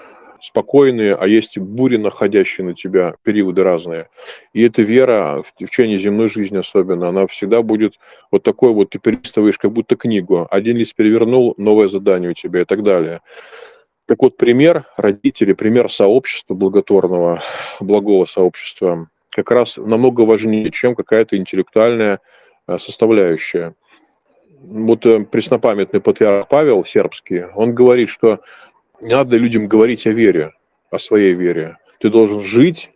[0.41, 4.09] спокойные, а есть бури, находящие на тебя, периоды разные.
[4.53, 7.95] И эта вера в течение земной жизни особенно, она всегда будет
[8.31, 10.47] вот такой вот, ты перелистываешь как будто книгу.
[10.49, 13.21] Один лист перевернул, новое задание у тебя и так далее.
[14.05, 17.43] Так вот, пример родителей, пример сообщества благотворного,
[17.79, 22.19] благого сообщества, как раз намного важнее, чем какая-то интеллектуальная
[22.67, 23.75] э, составляющая.
[24.61, 28.39] Вот э, преснопамятный патриарх Павел Сербский, он говорит, что
[29.01, 30.53] не надо людям говорить о вере,
[30.91, 31.77] о своей вере.
[31.99, 32.91] Ты должен жить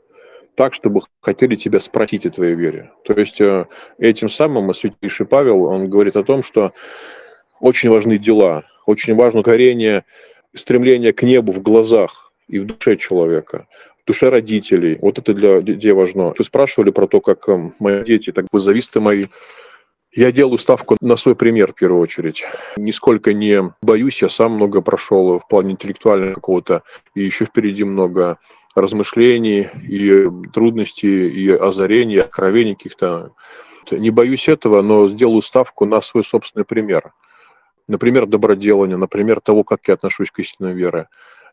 [0.56, 2.92] так, чтобы хотели тебя спросить о твоей вере.
[3.06, 3.66] То есть э,
[3.98, 6.74] этим самым святейший Павел, он говорит о том, что
[7.60, 10.06] очень важны дела, очень важно горение,
[10.56, 13.68] стремление к небу в глазах и в душе человека,
[14.04, 14.98] в душе родителей.
[15.02, 16.34] Вот это для детей важно.
[16.38, 19.26] Вы спрашивали про то, как э, мои дети, так бы зависты мои
[20.16, 22.46] я делаю ставку на свой пример в первую очередь.
[22.78, 26.84] Нисколько не боюсь, я сам много прошел в плане интеллектуального какого-то,
[27.16, 28.38] и еще впереди много
[28.76, 33.32] размышлений и трудностей, и озарений, откровений каких-то.
[33.92, 37.12] Не боюсь этого, но сделаю ставку на свой собственный пример.
[37.88, 41.08] Например, доброделания, например, того, как я отношусь к истинной вере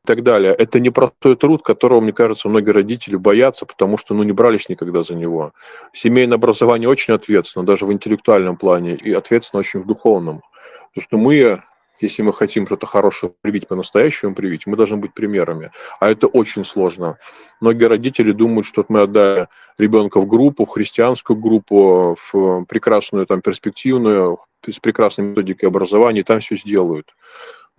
[0.04, 0.54] и так далее.
[0.54, 5.02] Это непростой труд, которого, мне кажется, многие родители боятся, потому что ну, не брались никогда
[5.02, 5.52] за него.
[5.92, 10.42] Семейное образование очень ответственно, даже в интеллектуальном плане, и ответственно очень в духовном.
[10.88, 11.62] Потому что мы,
[12.00, 15.70] если мы хотим что-то хорошее привить, по-настоящему привить, мы должны быть примерами.
[16.00, 17.18] А это очень сложно.
[17.60, 23.42] Многие родители думают, что мы отдали ребенка в группу, в христианскую группу, в прекрасную, там,
[23.42, 27.14] перспективную, с прекрасной методикой образования, и там все сделают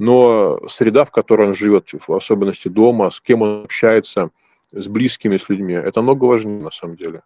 [0.02, 4.32] но среда, в которой он живет, в особенности дома, с кем он общается,
[4.72, 7.22] с близкими, с людьми, это много важнее на самом деле.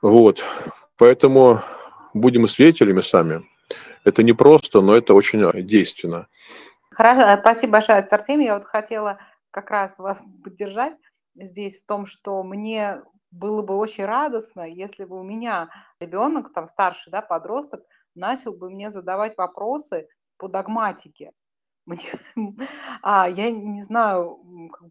[0.00, 0.42] Вот.
[0.96, 1.60] Поэтому
[2.14, 3.44] будем и свидетелями сами.
[4.04, 6.28] Это не просто, но это очень действенно.
[6.92, 8.24] Хорошо, спасибо большое, отец.
[8.26, 9.18] Я вот хотела
[9.50, 10.96] как раз вас поддержать
[11.34, 15.68] здесь в том, что мне было бы очень радостно, если бы у меня
[16.00, 17.82] ребенок, там старший, да, подросток,
[18.14, 20.08] начал бы мне задавать вопросы
[20.38, 21.32] по догматике.
[21.86, 22.02] Мне,
[23.02, 24.40] а, я не знаю,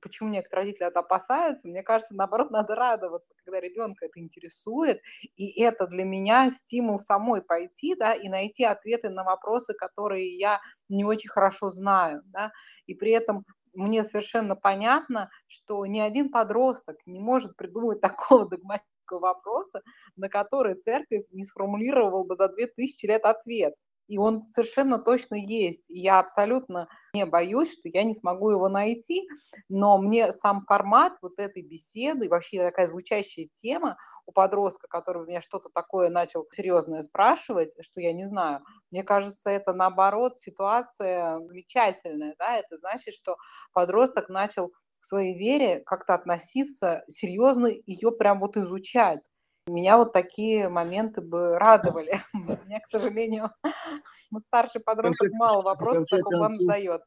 [0.01, 1.67] почему некоторые родители это опасаются.
[1.67, 5.01] Мне кажется, наоборот, надо радоваться, когда ребенка это интересует.
[5.35, 10.61] И это для меня стимул самой пойти, да, и найти ответы на вопросы, которые я
[10.89, 12.51] не очень хорошо знаю, да.
[12.87, 19.19] И при этом мне совершенно понятно, что ни один подросток не может придумать такого догматического
[19.19, 19.81] вопроса,
[20.15, 23.73] на который церковь не сформулировала бы за две тысячи лет ответ
[24.07, 25.83] и он совершенно точно есть.
[25.89, 29.27] И я абсолютно не боюсь, что я не смогу его найти,
[29.69, 33.97] но мне сам формат вот этой беседы, вообще такая звучащая тема
[34.27, 39.49] у подростка, который меня что-то такое начал серьезное спрашивать, что я не знаю, мне кажется,
[39.49, 43.37] это наоборот ситуация замечательная, да, это значит, что
[43.73, 49.21] подросток начал к своей вере как-то относиться серьезно, ее прям вот изучать.
[49.67, 52.21] Меня вот такие моменты бы радовали.
[52.33, 53.49] Меня, к сожалению,
[54.47, 57.01] старший подросток мало вопросов такого вам задает.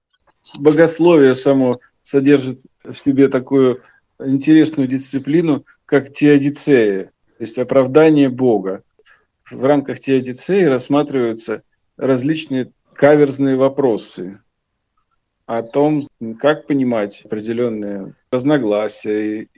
[0.58, 3.82] Богословие само содержит в себе такую
[4.18, 7.04] интересную дисциплину, как теодицея,
[7.36, 8.82] то есть оправдание Бога.
[9.48, 11.62] В рамках теодицеи рассматриваются
[11.96, 14.40] различные каверзные вопросы
[15.46, 16.04] о том,
[16.40, 19.48] как понимать определенные разногласия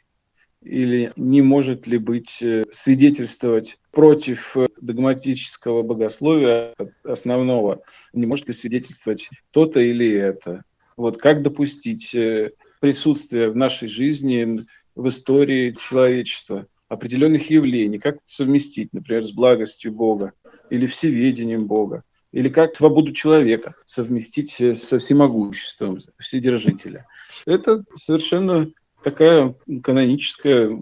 [0.63, 7.83] или не может ли быть э, свидетельствовать против э, догматического богословия основного,
[8.13, 10.63] не может ли свидетельствовать то-то или это.
[10.97, 18.93] Вот как допустить э, присутствие в нашей жизни, в истории человечества определенных явлений, как совместить,
[18.93, 20.33] например, с благостью Бога
[20.69, 22.03] или всеведением Бога,
[22.33, 27.07] или как свободу человека совместить со всемогуществом Вседержителя.
[27.47, 28.71] Это совершенно
[29.03, 30.78] такая каноническая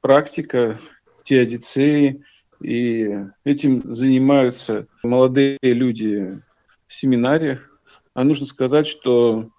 [0.00, 0.78] практика
[1.22, 2.22] теодицеи,
[2.62, 3.10] и
[3.44, 6.40] этим занимаются молодые люди
[6.86, 7.80] в семинариях.
[8.14, 9.50] А нужно сказать, что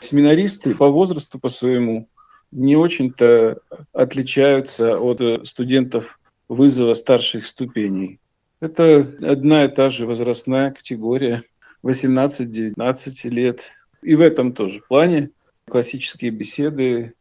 [0.00, 2.08] семинаристы по возрасту, по своему,
[2.50, 3.60] не очень-то
[3.92, 8.20] отличаются от студентов вызова старших ступеней.
[8.60, 11.42] Это одна и та же возрастная категория,
[11.82, 13.72] 18-19 лет.
[14.02, 15.30] И в этом тоже плане
[15.68, 17.14] классические беседы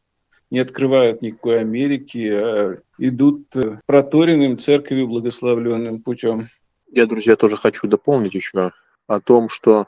[0.49, 3.47] не открывают никакой Америки, а идут
[3.85, 6.49] проторенным церковью благословленным путем.
[6.91, 8.71] Я, друзья, тоже хочу дополнить еще
[9.07, 9.87] о том, что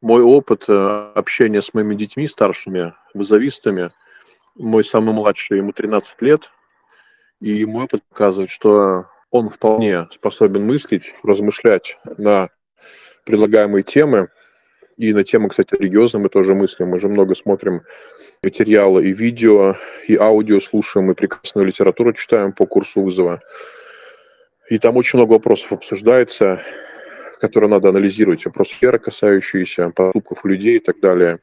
[0.00, 3.90] мой опыт общения с моими детьми старшими, вызовистами,
[4.56, 6.50] мой самый младший, ему 13 лет,
[7.40, 12.50] и мой опыт показывает, что он вполне способен мыслить, размышлять на
[13.24, 14.28] предлагаемые темы.
[15.02, 16.90] И на темы, кстати, религиозные мы тоже мыслим.
[16.90, 17.82] Мы же много смотрим
[18.40, 19.74] материалы и видео,
[20.06, 23.40] и аудио слушаем, и прекрасную литературу читаем по курсу вызова.
[24.70, 26.62] И там очень много вопросов обсуждается,
[27.40, 28.44] которые надо анализировать.
[28.44, 31.40] Вопросы веры, касающиеся поступков людей и так далее.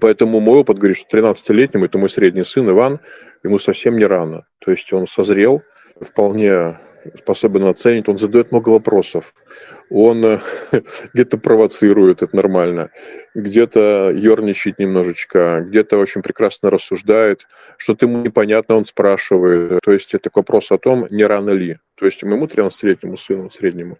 [0.00, 3.00] Поэтому мой опыт говорит, что 13-летнему, это мой средний сын Иван,
[3.44, 4.46] ему совсем не рано.
[4.58, 5.62] То есть он созрел,
[6.00, 6.78] вполне
[7.18, 9.34] способен оценить, он задает много вопросов,
[9.90, 10.40] он э,
[11.14, 12.90] где-то провоцирует, это нормально,
[13.34, 17.46] где-то ерничает немножечко, где-то очень прекрасно рассуждает,
[17.76, 19.80] что-то ему непонятно, он спрашивает.
[19.82, 21.78] То есть это вопрос о том, не рано ли.
[21.96, 23.98] То есть моему 13-летнему сыну среднему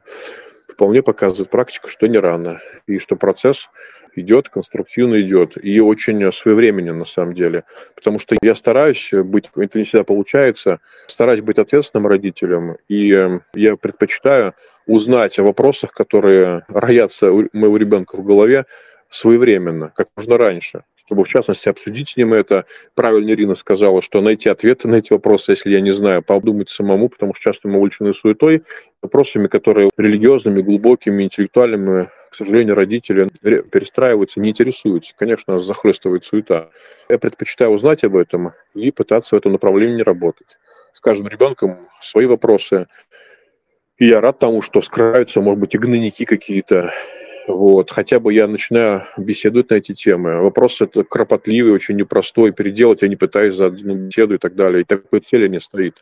[0.68, 3.68] вполне показывает практика, что не рано, и что процесс
[4.15, 7.65] идет, конструктивно идет, и очень своевременен на самом деле.
[7.95, 13.43] Потому что я стараюсь быть, это не всегда получается, стараюсь быть ответственным родителем, и эм,
[13.55, 14.55] я предпочитаю
[14.87, 18.67] узнать о вопросах, которые роятся у моего ребенка в голове
[19.09, 22.67] своевременно, как можно раньше чтобы, в частности, обсудить с ним это.
[22.95, 27.09] Правильно Ирина сказала, что найти ответы на эти вопросы, если я не знаю, подумать самому,
[27.09, 28.63] потому что часто мы увлечены суетой,
[29.03, 35.14] вопросами, которые религиозными, глубокими, интеллектуальными, к сожалению, родители перестраиваются, не интересуются.
[35.16, 36.70] Конечно, захлестывает суета.
[37.09, 40.59] Я предпочитаю узнать об этом и пытаться в этом направлении работать.
[40.93, 42.87] С каждым ребенком свои вопросы.
[43.99, 46.93] И я рад тому, что скрываются, может быть, и гнойники какие-то,
[47.47, 47.91] вот.
[47.91, 50.41] Хотя бы я начинаю беседовать на эти темы.
[50.41, 52.53] Вопрос это кропотливый, очень непростой.
[52.53, 54.83] Переделать я не пытаюсь за одну беседу и так далее.
[54.83, 55.97] И такой цели не стоит.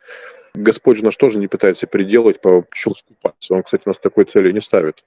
[0.53, 3.53] Господь же наш тоже не пытается переделать по щелчку пальца.
[3.53, 5.03] Он, кстати, нас такой цели не ставит.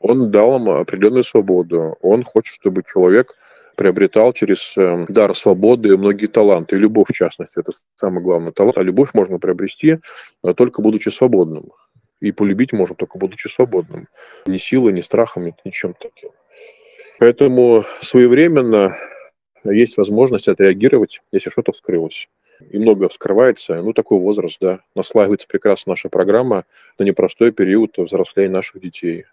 [0.00, 1.96] Он дал нам определенную свободу.
[2.00, 3.36] Он хочет, чтобы человек
[3.76, 8.76] приобретал через э, дар свободы многие таланты, и любовь, в частности, это самый главный талант.
[8.78, 9.98] А любовь можно приобрести
[10.42, 11.72] э, только будучи свободным.
[12.20, 14.08] И полюбить можно только будучи свободным.
[14.46, 16.30] Ни силой, ни страхом, ни ничем таким.
[17.18, 18.96] Поэтому своевременно
[19.64, 22.28] есть возможность отреагировать, если что-то вскрылось.
[22.70, 23.80] И много вскрывается.
[23.82, 24.80] Ну, такой возраст, да.
[24.94, 26.64] Наслаивается прекрасно наша программа
[26.98, 29.24] на непростой период взросления наших детей.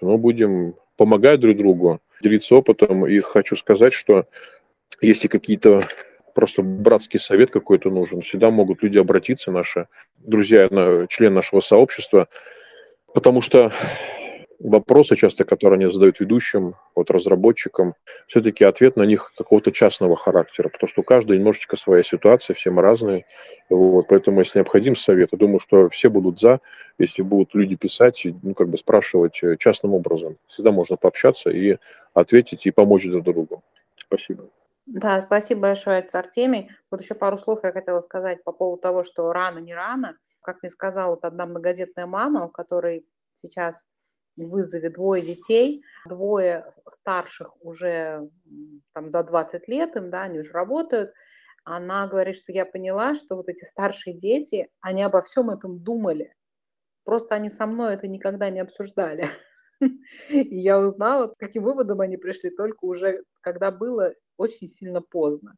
[0.00, 3.06] Мы ну, будем помогать друг другу, делиться опытом.
[3.06, 4.26] И хочу сказать, что
[5.00, 5.82] если какие-то
[6.34, 8.20] просто братский совет какой-то нужен.
[8.20, 9.86] Всегда могут люди обратиться, наши
[10.18, 10.68] друзья,
[11.08, 12.28] члены нашего сообщества,
[13.14, 13.72] потому что
[14.60, 17.94] вопросы часто, которые они задают ведущим, вот разработчикам,
[18.26, 22.70] все-таки ответ на них какого-то частного характера, потому что у каждого немножечко своя ситуация, все
[22.70, 23.26] мы разные.
[23.68, 26.60] Вот, поэтому, если необходим совет, я думаю, что все будут за,
[26.98, 30.36] если будут люди писать, ну, как бы спрашивать э, частным образом.
[30.46, 31.78] Всегда можно пообщаться и
[32.12, 33.62] ответить, и помочь друг другу.
[33.96, 34.48] Спасибо.
[34.86, 36.70] Да, спасибо большое, отец Артемий.
[36.90, 40.16] Вот еще пару слов я хотела сказать по поводу того, что рано, не рано.
[40.42, 43.84] Как мне сказала вот одна многодетная мама, у которой сейчас
[44.36, 48.28] вызове двое детей, двое старших уже
[48.92, 51.12] там за 20 лет им, да, они уже работают.
[51.64, 56.34] Она говорит, что я поняла, что вот эти старшие дети, они обо всем этом думали.
[57.04, 59.28] Просто они со мной это никогда не обсуждали.
[60.28, 65.54] И я узнала, к каким выводам они пришли только уже, когда было очень сильно поздно.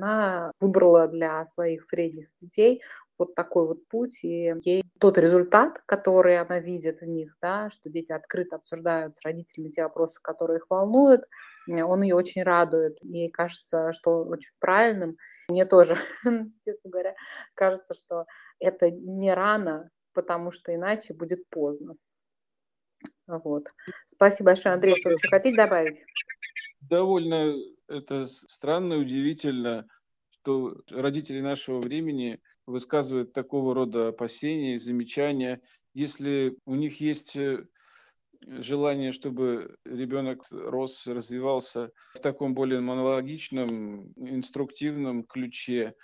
[0.00, 2.82] Она выбрала для своих средних детей
[3.18, 7.90] вот такой вот путь, и ей тот результат, который она видит в них, да, что
[7.90, 11.24] дети открыто обсуждают с родителями те вопросы, которые их волнуют,
[11.68, 12.96] он ее очень радует.
[13.02, 15.16] Ей кажется, что очень правильным.
[15.48, 15.98] Мне тоже,
[16.64, 17.14] честно говоря,
[17.54, 18.26] кажется, что
[18.60, 21.94] это не рано, потому что иначе будет поздно.
[23.26, 23.66] Вот.
[24.06, 26.02] Спасибо большое, Андрей, что вы еще хотите добавить?
[26.80, 27.54] Довольно
[27.88, 29.86] это странно, удивительно,
[30.30, 35.60] что родители нашего времени высказывают такого рода опасения, замечания.
[35.94, 37.66] Если у них есть э,
[38.42, 45.94] желание, чтобы ребенок рос, развивался в таком более монологичном, инструктивном ключе,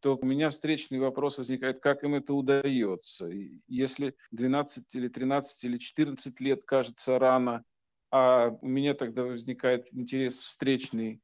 [0.00, 3.28] то у меня встречный вопрос возникает, как им это удается.
[3.66, 7.64] Если 12 или 13 или 14 лет кажется рано,
[8.10, 11.20] а у меня тогда возникает интерес встречный,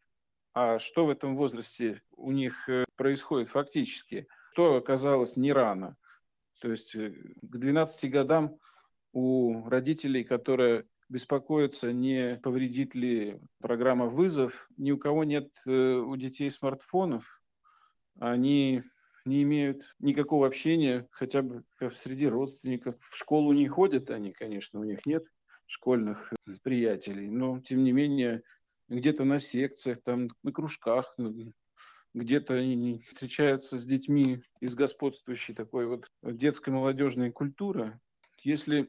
[0.52, 5.96] а что в этом возрасте у них э, происходит фактически, что оказалось не рано.
[6.60, 8.56] То есть э, к 12 годам
[9.12, 16.14] у родителей, которые беспокоятся, не повредит ли программа вызов, ни у кого нет э, у
[16.14, 17.42] детей смартфонов,
[18.20, 18.84] они
[19.24, 22.94] не имеют никакого общения хотя бы среди родственников.
[23.00, 25.24] В школу не ходят они, конечно, у них нет
[25.66, 26.32] школьных
[26.62, 28.44] приятелей, но тем не менее
[28.88, 31.12] где-то на секциях, там, на кружках,
[32.14, 38.00] где-то они встречаются с детьми из господствующей такой вот детской молодежной культуры.
[38.42, 38.88] Если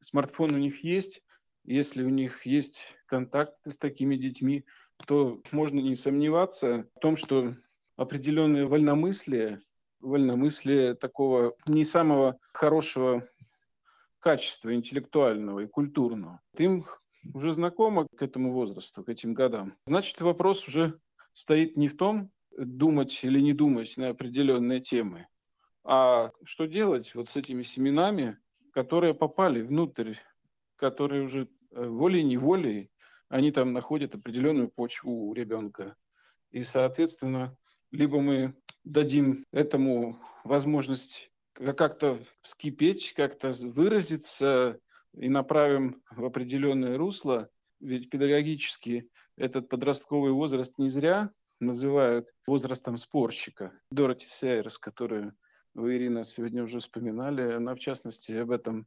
[0.00, 1.22] смартфон у них есть,
[1.64, 4.64] если у них есть контакты с такими детьми,
[5.06, 7.54] то можно не сомневаться в том, что
[7.96, 9.60] определенное вольномыслие,
[10.00, 13.22] вольномыслие такого не самого хорошего
[14.18, 16.84] качества интеллектуального и культурного, им
[17.34, 19.76] уже знакомо к этому возрасту, к этим годам.
[19.86, 20.98] Значит, вопрос уже
[21.34, 25.26] стоит не в том, думать или не думать на определенные темы,
[25.84, 28.38] а что делать вот с этими семенами,
[28.72, 30.14] которые попали внутрь,
[30.76, 32.90] которые уже э, волей-неволей,
[33.28, 35.96] они там находят определенную почву у ребенка.
[36.50, 37.56] И, соответственно,
[37.90, 38.54] либо мы
[38.84, 44.78] дадим этому возможность как-то вскипеть, как-то выразиться
[45.14, 47.48] и направим в определенное русло,
[47.80, 51.30] ведь педагогически этот подростковый возраст не зря
[51.60, 53.72] называют возрастом спорщика.
[53.90, 55.34] Дороти Сейерс, которую
[55.74, 58.86] вы, Ирина, сегодня уже вспоминали, она, в частности, об этом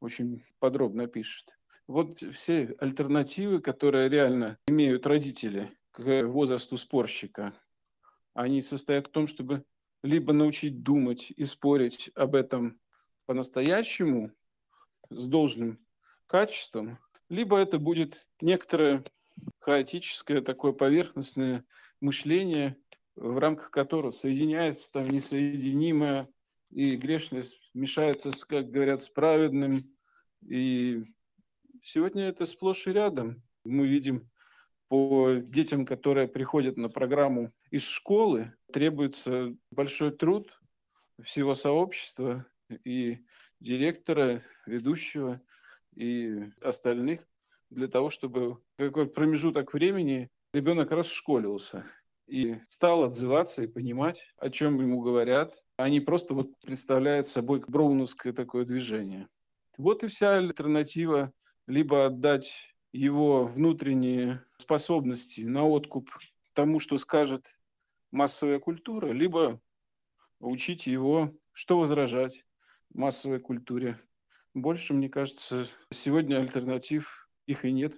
[0.00, 1.58] очень подробно пишет.
[1.86, 7.54] Вот все альтернативы, которые реально имеют родители к возрасту спорщика,
[8.34, 9.64] они состоят в том, чтобы
[10.02, 12.80] либо научить думать и спорить об этом
[13.26, 14.32] по-настоящему,
[15.10, 15.78] с должным
[16.26, 19.04] качеством, либо это будет некоторое
[19.66, 21.64] хаотическое такое поверхностное
[22.00, 22.76] мышление,
[23.16, 26.28] в рамках которого соединяется там несоединимое,
[26.70, 29.92] и грешность мешается, как говорят, с праведным.
[30.48, 31.02] И
[31.82, 33.42] сегодня это сплошь и рядом.
[33.64, 34.30] Мы видим
[34.86, 40.60] по детям, которые приходят на программу из школы, требуется большой труд
[41.24, 42.46] всего сообщества
[42.84, 43.18] и
[43.58, 45.40] директора, ведущего
[45.96, 47.26] и остальных
[47.70, 51.84] для того, чтобы в какой промежуток времени ребенок расшколился
[52.26, 57.62] и стал отзываться и понимать, о чем ему говорят, а не просто вот представляет собой
[57.66, 59.28] броуновское такое движение.
[59.78, 61.32] Вот и вся альтернатива
[61.66, 66.10] либо отдать его внутренние способности на откуп
[66.54, 67.60] тому, что скажет
[68.10, 69.60] массовая культура, либо
[70.40, 72.44] учить его, что возражать
[72.94, 74.00] массовой культуре.
[74.54, 77.94] Больше, мне кажется, сегодня альтернатив их и нет.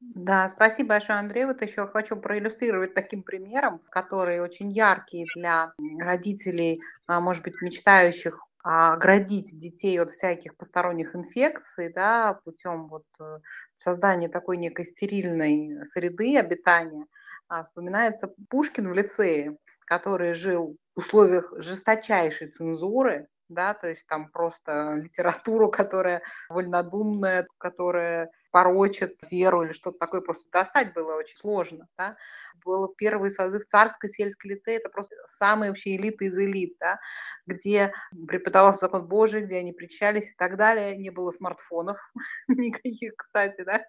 [0.00, 1.44] Да, спасибо большое, Андрей.
[1.44, 8.38] Вот еще хочу проиллюстрировать таким примером, который очень яркий для родителей, а, может быть, мечтающих
[8.64, 13.38] оградить детей от всяких посторонних инфекций, да, путем вот э,
[13.74, 17.06] создания такой некой стерильной среды обитания,
[17.48, 24.30] а, вспоминается Пушкин в лицее, который жил в условиях жесточайшей цензуры, да, то есть там
[24.30, 31.88] просто литературу, которая вольнодумная, которая порочит веру или что-то такое, просто достать было очень сложно,
[31.98, 32.16] да.
[32.64, 37.00] Был первый созыв царской сельской лицея, это просто самые вообще элиты из элит, да,
[37.46, 37.92] где
[38.28, 41.98] преподавался закон Божий, где они причащались и так далее, не было смартфонов
[42.48, 43.82] никаких, кстати, да,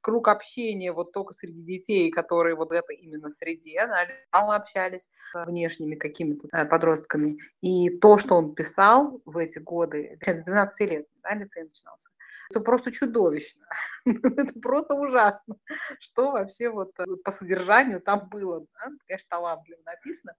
[0.00, 5.44] круг общения вот только среди детей, которые вот в этой именно среде, да, общались с
[5.44, 11.34] внешними какими-то да, подростками, и то, что он писал в эти годы, 12 лет, да,
[11.34, 12.10] лицей начинался,
[12.50, 13.66] это просто чудовищно.
[14.06, 15.56] Это просто ужасно.
[16.00, 18.60] Что вообще вот э, по содержанию там было.
[18.60, 18.90] Да?
[19.06, 20.34] Конечно, талантливо написано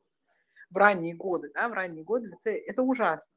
[0.70, 3.32] в ранние годы, да, в ранние годы это ужасно.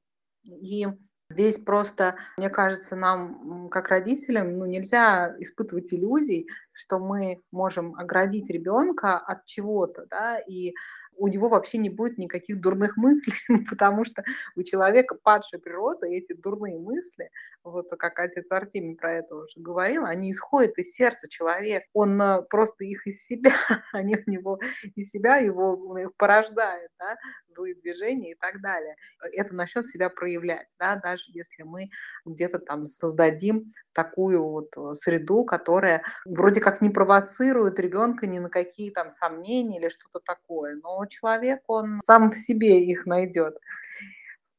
[0.44, 0.86] И
[1.30, 8.50] здесь просто, мне кажется, нам, как родителям, ну, нельзя испытывать иллюзий, что мы можем оградить
[8.50, 10.74] ребенка от чего-то, да, и
[11.22, 13.34] у него вообще не будет никаких дурных мыслей,
[13.70, 14.24] потому что
[14.56, 17.30] у человека падшая природа, и эти дурные мысли,
[17.62, 21.86] вот как отец Артемий про это уже говорил, они исходят из сердца человека.
[21.92, 23.54] Он э, просто их из себя,
[23.92, 24.58] они у него
[24.96, 27.16] из себя его он порождает, да,
[27.55, 28.96] злые движения и так далее.
[29.32, 31.90] Это начнет себя проявлять, да, даже если мы
[32.24, 38.48] где-то там создадим такую вот э, среду, которая вроде как не провоцирует ребенка ни на
[38.48, 43.59] какие там сомнения или что-то такое, но человек, он сам в себе их найдет.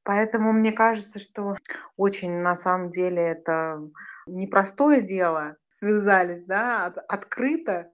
[0.04, 1.58] Поэтому мне кажется, что
[1.96, 3.82] очень на самом деле это
[4.28, 7.90] непростое дело, связались, да, от, открыто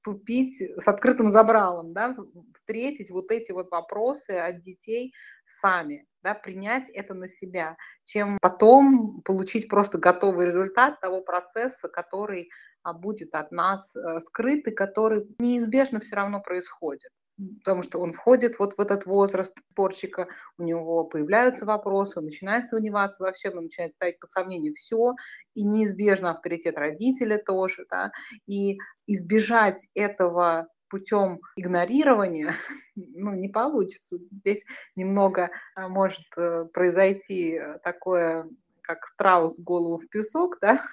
[0.00, 2.16] вступить с открытым забралом, да,
[2.54, 5.12] встретить вот эти вот вопросы от детей
[5.44, 7.76] сами, да, принять это на себя,
[8.06, 12.50] чем потом получить просто готовый результат того процесса, который
[12.82, 17.10] а, будет от нас э, скрыт и который неизбежно все равно происходит.
[17.58, 20.28] Потому что он входит вот в этот возраст спорщика,
[20.58, 25.14] у него появляются вопросы, он начинает сомневаться во всем, он начинает ставить под сомнение все,
[25.54, 28.12] и неизбежно авторитет родителя тоже, да,
[28.46, 32.56] и избежать этого путем игнорирования
[32.96, 34.18] ну, не получится.
[34.30, 34.64] Здесь
[34.96, 38.48] немного а, может э, произойти э, такое,
[38.82, 40.84] как страус голову в песок, да,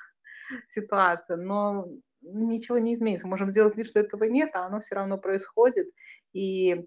[0.68, 1.88] ситуация, но
[2.22, 3.28] ничего не изменится.
[3.28, 5.89] Можем сделать вид, что этого нет, а оно все равно происходит.
[6.38, 6.86] И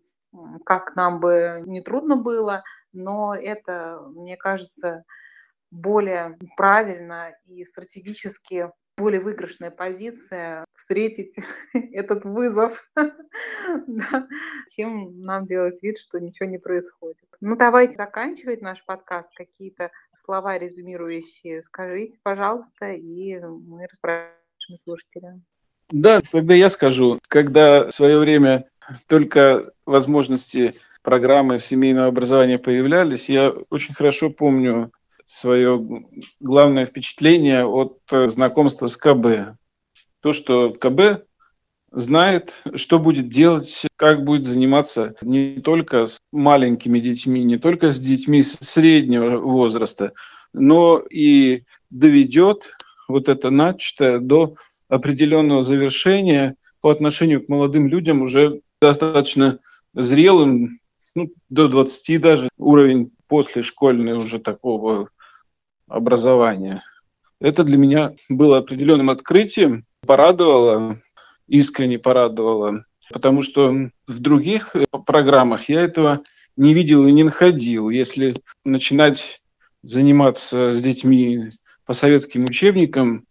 [0.64, 5.04] как нам бы не трудно было, но это, мне кажется,
[5.72, 11.34] более правильно и стратегически более выигрышная позиция встретить
[11.92, 12.88] этот вызов,
[14.68, 17.16] чем нам делать вид, что ничего не происходит.
[17.40, 19.30] Ну, давайте заканчивать наш подкаст.
[19.34, 25.40] Какие-то слова резюмирующие скажите, пожалуйста, и мы расспрашиваем слушателя.
[25.88, 27.18] Да, тогда я скажу.
[27.26, 28.69] Когда в свое время
[29.06, 34.92] только возможности программы семейного образования появлялись, я очень хорошо помню
[35.24, 35.80] свое
[36.40, 39.56] главное впечатление от э, знакомства с КБ.
[40.20, 41.24] То, что КБ
[41.92, 47.98] знает, что будет делать, как будет заниматься не только с маленькими детьми, не только с
[47.98, 50.12] детьми среднего возраста,
[50.52, 52.72] но и доведет
[53.08, 54.54] вот это начатое до
[54.88, 59.58] определенного завершения по отношению к молодым людям уже достаточно
[59.94, 60.78] зрелым,
[61.14, 65.10] ну, до 20 даже уровень после школьной уже такого
[65.88, 66.82] образования.
[67.40, 71.00] Это для меня было определенным открытием, порадовало,
[71.48, 74.74] искренне порадовало, потому что в других
[75.06, 76.20] программах я этого
[76.56, 77.90] не видел и не находил.
[77.90, 79.40] Если начинать
[79.82, 81.50] заниматься с детьми
[81.84, 83.24] по советским учебникам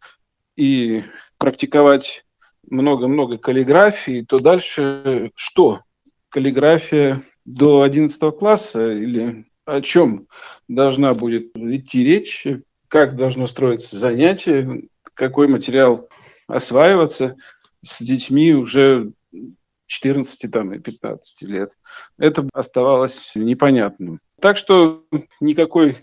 [0.55, 1.03] и
[1.37, 2.25] практиковать
[2.70, 5.82] много-много каллиграфии, то дальше что?
[6.30, 10.28] Каллиграфия до 11 класса или о чем
[10.67, 12.47] должна будет идти речь,
[12.88, 16.09] как должно строиться занятие, какой материал
[16.47, 17.36] осваиваться
[17.82, 19.11] с детьми уже
[19.86, 21.72] 14 там, и 15 лет.
[22.17, 24.20] Это оставалось непонятным.
[24.39, 25.05] Так что
[25.39, 25.97] никакой,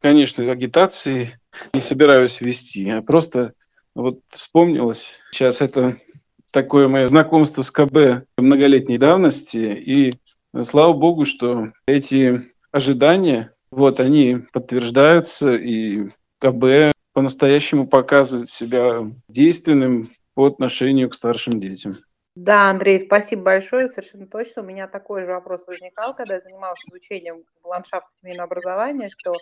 [0.00, 1.38] конечно, агитации
[1.74, 3.54] не собираюсь вести, а просто
[3.94, 5.96] вот вспомнилось сейчас это
[6.50, 10.14] такое мое знакомство с КБ многолетней давности, и
[10.62, 20.46] слава богу, что эти ожидания, вот они подтверждаются, и КБ по-настоящему показывает себя действенным по
[20.46, 21.98] отношению к старшим детям.
[22.42, 23.88] Да, Андрей, спасибо большое.
[23.90, 24.62] Совершенно точно.
[24.62, 29.34] У меня такой же вопрос возникал, когда я занималась изучением ландшафта семейного образования, что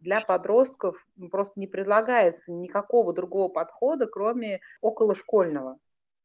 [0.00, 0.96] для подростков
[1.30, 5.76] просто не предлагается никакого другого подхода, кроме околошкольного.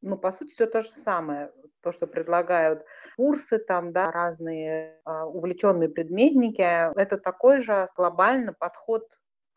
[0.01, 1.51] Ну, по сути, все то же самое.
[1.81, 2.85] То, что предлагают
[3.17, 9.03] курсы, там, да, разные а, увлеченные предметники, это такой же глобальный подход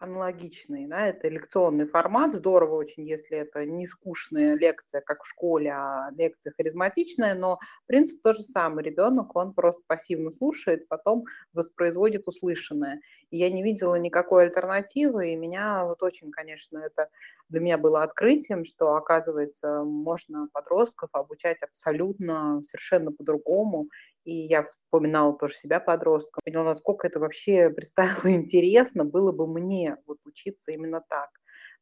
[0.04, 5.70] аналогичный, да, это лекционный формат, здорово очень, если это не скучная лекция, как в школе,
[5.70, 12.28] а лекция харизматичная, но принцип тот же самый, ребенок, он просто пассивно слушает, потом воспроизводит
[12.28, 13.00] услышанное.
[13.30, 17.08] И я не видела никакой альтернативы, и меня вот очень, конечно, это
[17.48, 23.88] для меня было открытием, что, оказывается, можно подростков обучать абсолютно, совершенно по-другому,
[24.24, 29.96] и я вспоминала тоже себя подростком, поняла, насколько это вообще представило интересно было бы мне
[30.06, 31.28] вот учиться именно так.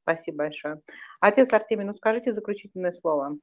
[0.03, 0.81] Спасибо большое.
[1.21, 3.39] Отец Артемий, ну скажите заключительное слово.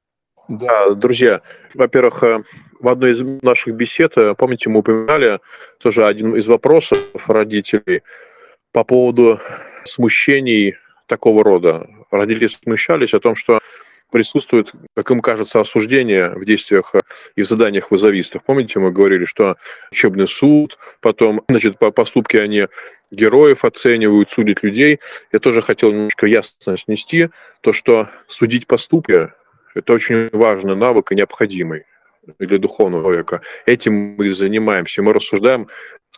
[0.48, 1.42] Да, друзья,
[1.74, 2.42] во-первых, э,
[2.80, 5.40] в одной из наших бесед, э, помните, мы упоминали
[5.78, 6.98] тоже один из вопросов
[7.28, 8.02] родителей
[8.72, 9.38] по поводу
[9.84, 10.76] смущений
[11.06, 11.88] такого рода.
[12.10, 13.60] Родители смущались о том, что
[14.10, 16.94] присутствует, как им кажется, осуждение в действиях
[17.36, 18.42] и в заданиях вызовистов.
[18.44, 19.56] Помните, мы говорили, что
[19.90, 22.66] учебный суд, потом, значит, по поступке они
[23.10, 25.00] героев оценивают, судят людей.
[25.32, 27.28] Я тоже хотел немножко ясность снести,
[27.60, 29.30] то, что судить поступки–
[29.74, 31.84] это очень важный навык и необходимый
[32.38, 33.40] для духовного человека.
[33.66, 35.02] Этим мы занимаемся.
[35.02, 35.68] Мы рассуждаем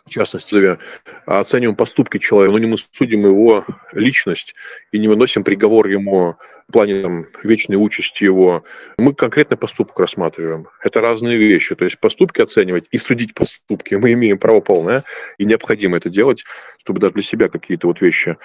[0.05, 0.77] в частности,
[1.25, 4.53] оцениваем поступки человека, но не мы судим его личность
[4.91, 6.35] и не выносим приговор ему
[6.67, 8.63] в плане там, вечной участи его.
[8.97, 10.67] Мы конкретный поступок рассматриваем.
[10.81, 11.75] Это разные вещи.
[11.75, 15.03] То есть поступки оценивать и судить поступки мы имеем право полное,
[15.37, 16.43] и необходимо это делать,
[16.79, 18.37] чтобы даже для себя какие-то вот вещи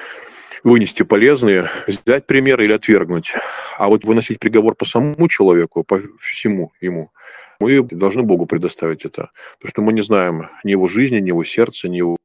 [0.65, 3.35] вынести полезные, взять пример или отвергнуть.
[3.79, 7.13] А вот выносить приговор по самому человеку, по всему ему,
[7.61, 9.31] мы должны Богу предоставить это.
[9.59, 12.17] Потому что мы не знаем ни его жизни, ни его сердца, ни его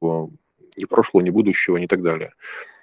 [0.76, 2.32] ни прошлого, ни будущего, ни так далее.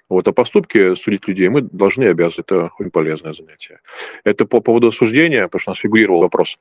[0.08, 2.42] Вот, а поступки судить людей мы должны обязаны.
[2.46, 3.80] Это очень полезное занятие.
[4.24, 6.58] Это по поводу осуждения, потому что у нас фигурировал вопрос.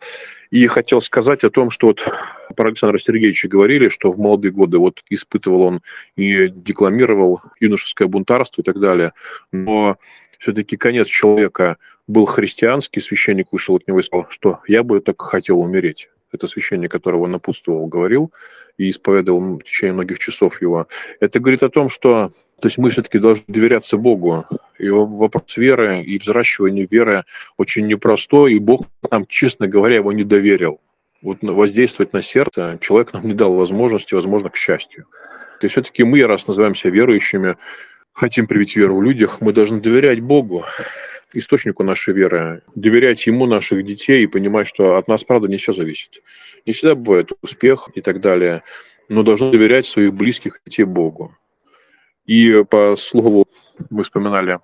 [0.51, 2.07] И хотел сказать о том, что вот
[2.55, 5.81] про Александра Сергеевича говорили, что в молодые годы вот испытывал он
[6.15, 9.11] и декламировал юношеское бунтарство и так далее.
[9.51, 9.97] Но
[10.39, 11.77] все-таки конец человека
[12.11, 16.09] был христианский, священник вышел от него и сказал, что я бы так хотел умереть.
[16.31, 18.31] Это священник, которого напутствовал, говорил
[18.77, 20.87] и исповедовал в течение многих часов его.
[21.19, 22.31] Это говорит о том, что
[22.61, 24.45] то есть мы все-таки должны доверяться Богу.
[24.77, 27.25] И вопрос веры и взращивания веры
[27.57, 30.79] очень непростой, и Бог нам, честно говоря, его не доверил.
[31.21, 35.07] Вот воздействовать на сердце человек нам не дал возможности, возможно, к счастью.
[35.61, 37.57] И все-таки мы, раз называемся верующими,
[38.13, 40.65] хотим привить веру в людях, мы должны доверять Богу
[41.33, 45.73] источнику нашей веры, доверять ему наших детей и понимать, что от нас, правда, не все
[45.73, 46.21] зависит.
[46.65, 48.63] Не всегда бывает успех и так далее,
[49.09, 51.35] но должны доверять своих близких детей Богу.
[52.25, 53.47] И по слову,
[53.89, 54.59] мы вспоминали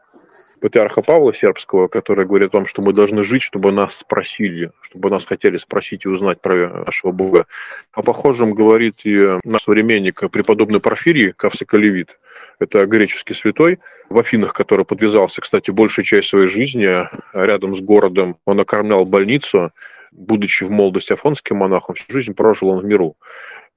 [0.62, 5.10] патриарха Павла Сербского, который говорит о том, что мы должны жить, чтобы нас спросили, чтобы
[5.10, 7.46] нас хотели спросить и узнать про нашего Бога.
[7.92, 12.20] О похожем говорит и наш современник, преподобный Порфирий Кавсикалевит.
[12.60, 13.80] Это греческий святой
[14.10, 18.38] в Афинах, который подвязался, кстати, большую часть своей жизни рядом с городом.
[18.46, 19.72] Он окормлял больницу,
[20.12, 23.16] будучи в молодости афонским монахом, всю жизнь прожил он в миру.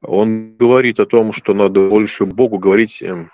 [0.02, 3.30] Он говорит о том, что надо больше Богу говорить эм,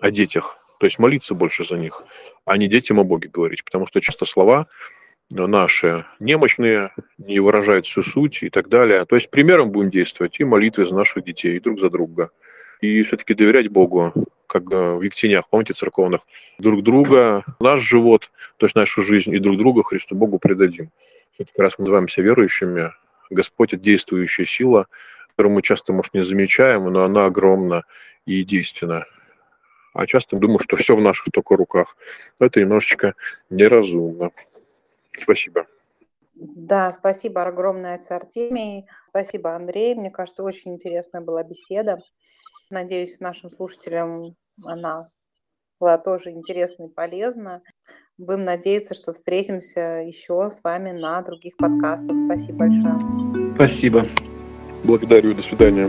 [0.00, 2.02] о детях, то есть молиться больше за них,
[2.46, 4.68] а не детям о Боге говорить, потому что часто слова
[5.30, 9.04] наши немощные, не выражают всю суть и так далее.
[9.04, 12.30] То есть примером будем действовать и молитвы за наших детей, и друг за друга.
[12.80, 14.12] И все-таки доверять Богу,
[14.46, 16.20] как в Ектенях, помните, церковных,
[16.58, 20.90] друг друга, наш живот, то есть нашу жизнь, и друг друга Христу Богу предадим.
[21.34, 22.92] Все-таки раз мы называемся верующими,
[23.28, 24.86] Господь– это действующая сила,
[25.30, 27.84] которую мы часто, может, не замечаем, но она огромна
[28.24, 29.06] и действенна
[29.96, 31.96] а часто думаю, что все в наших только руках.
[32.38, 33.14] Это немножечко
[33.50, 34.30] неразумно.
[35.12, 35.66] Спасибо.
[36.34, 38.86] Да, спасибо огромное, отец Артемий.
[39.08, 39.94] Спасибо, Андрей.
[39.94, 41.98] Мне кажется, очень интересная была беседа.
[42.68, 45.08] Надеюсь, нашим слушателям она
[45.80, 47.62] была тоже интересна и полезна.
[48.18, 52.18] Будем надеяться, что встретимся еще с вами на других подкастах.
[52.18, 53.54] Спасибо большое.
[53.54, 54.04] Спасибо.
[54.84, 55.32] Благодарю.
[55.32, 55.88] До свидания.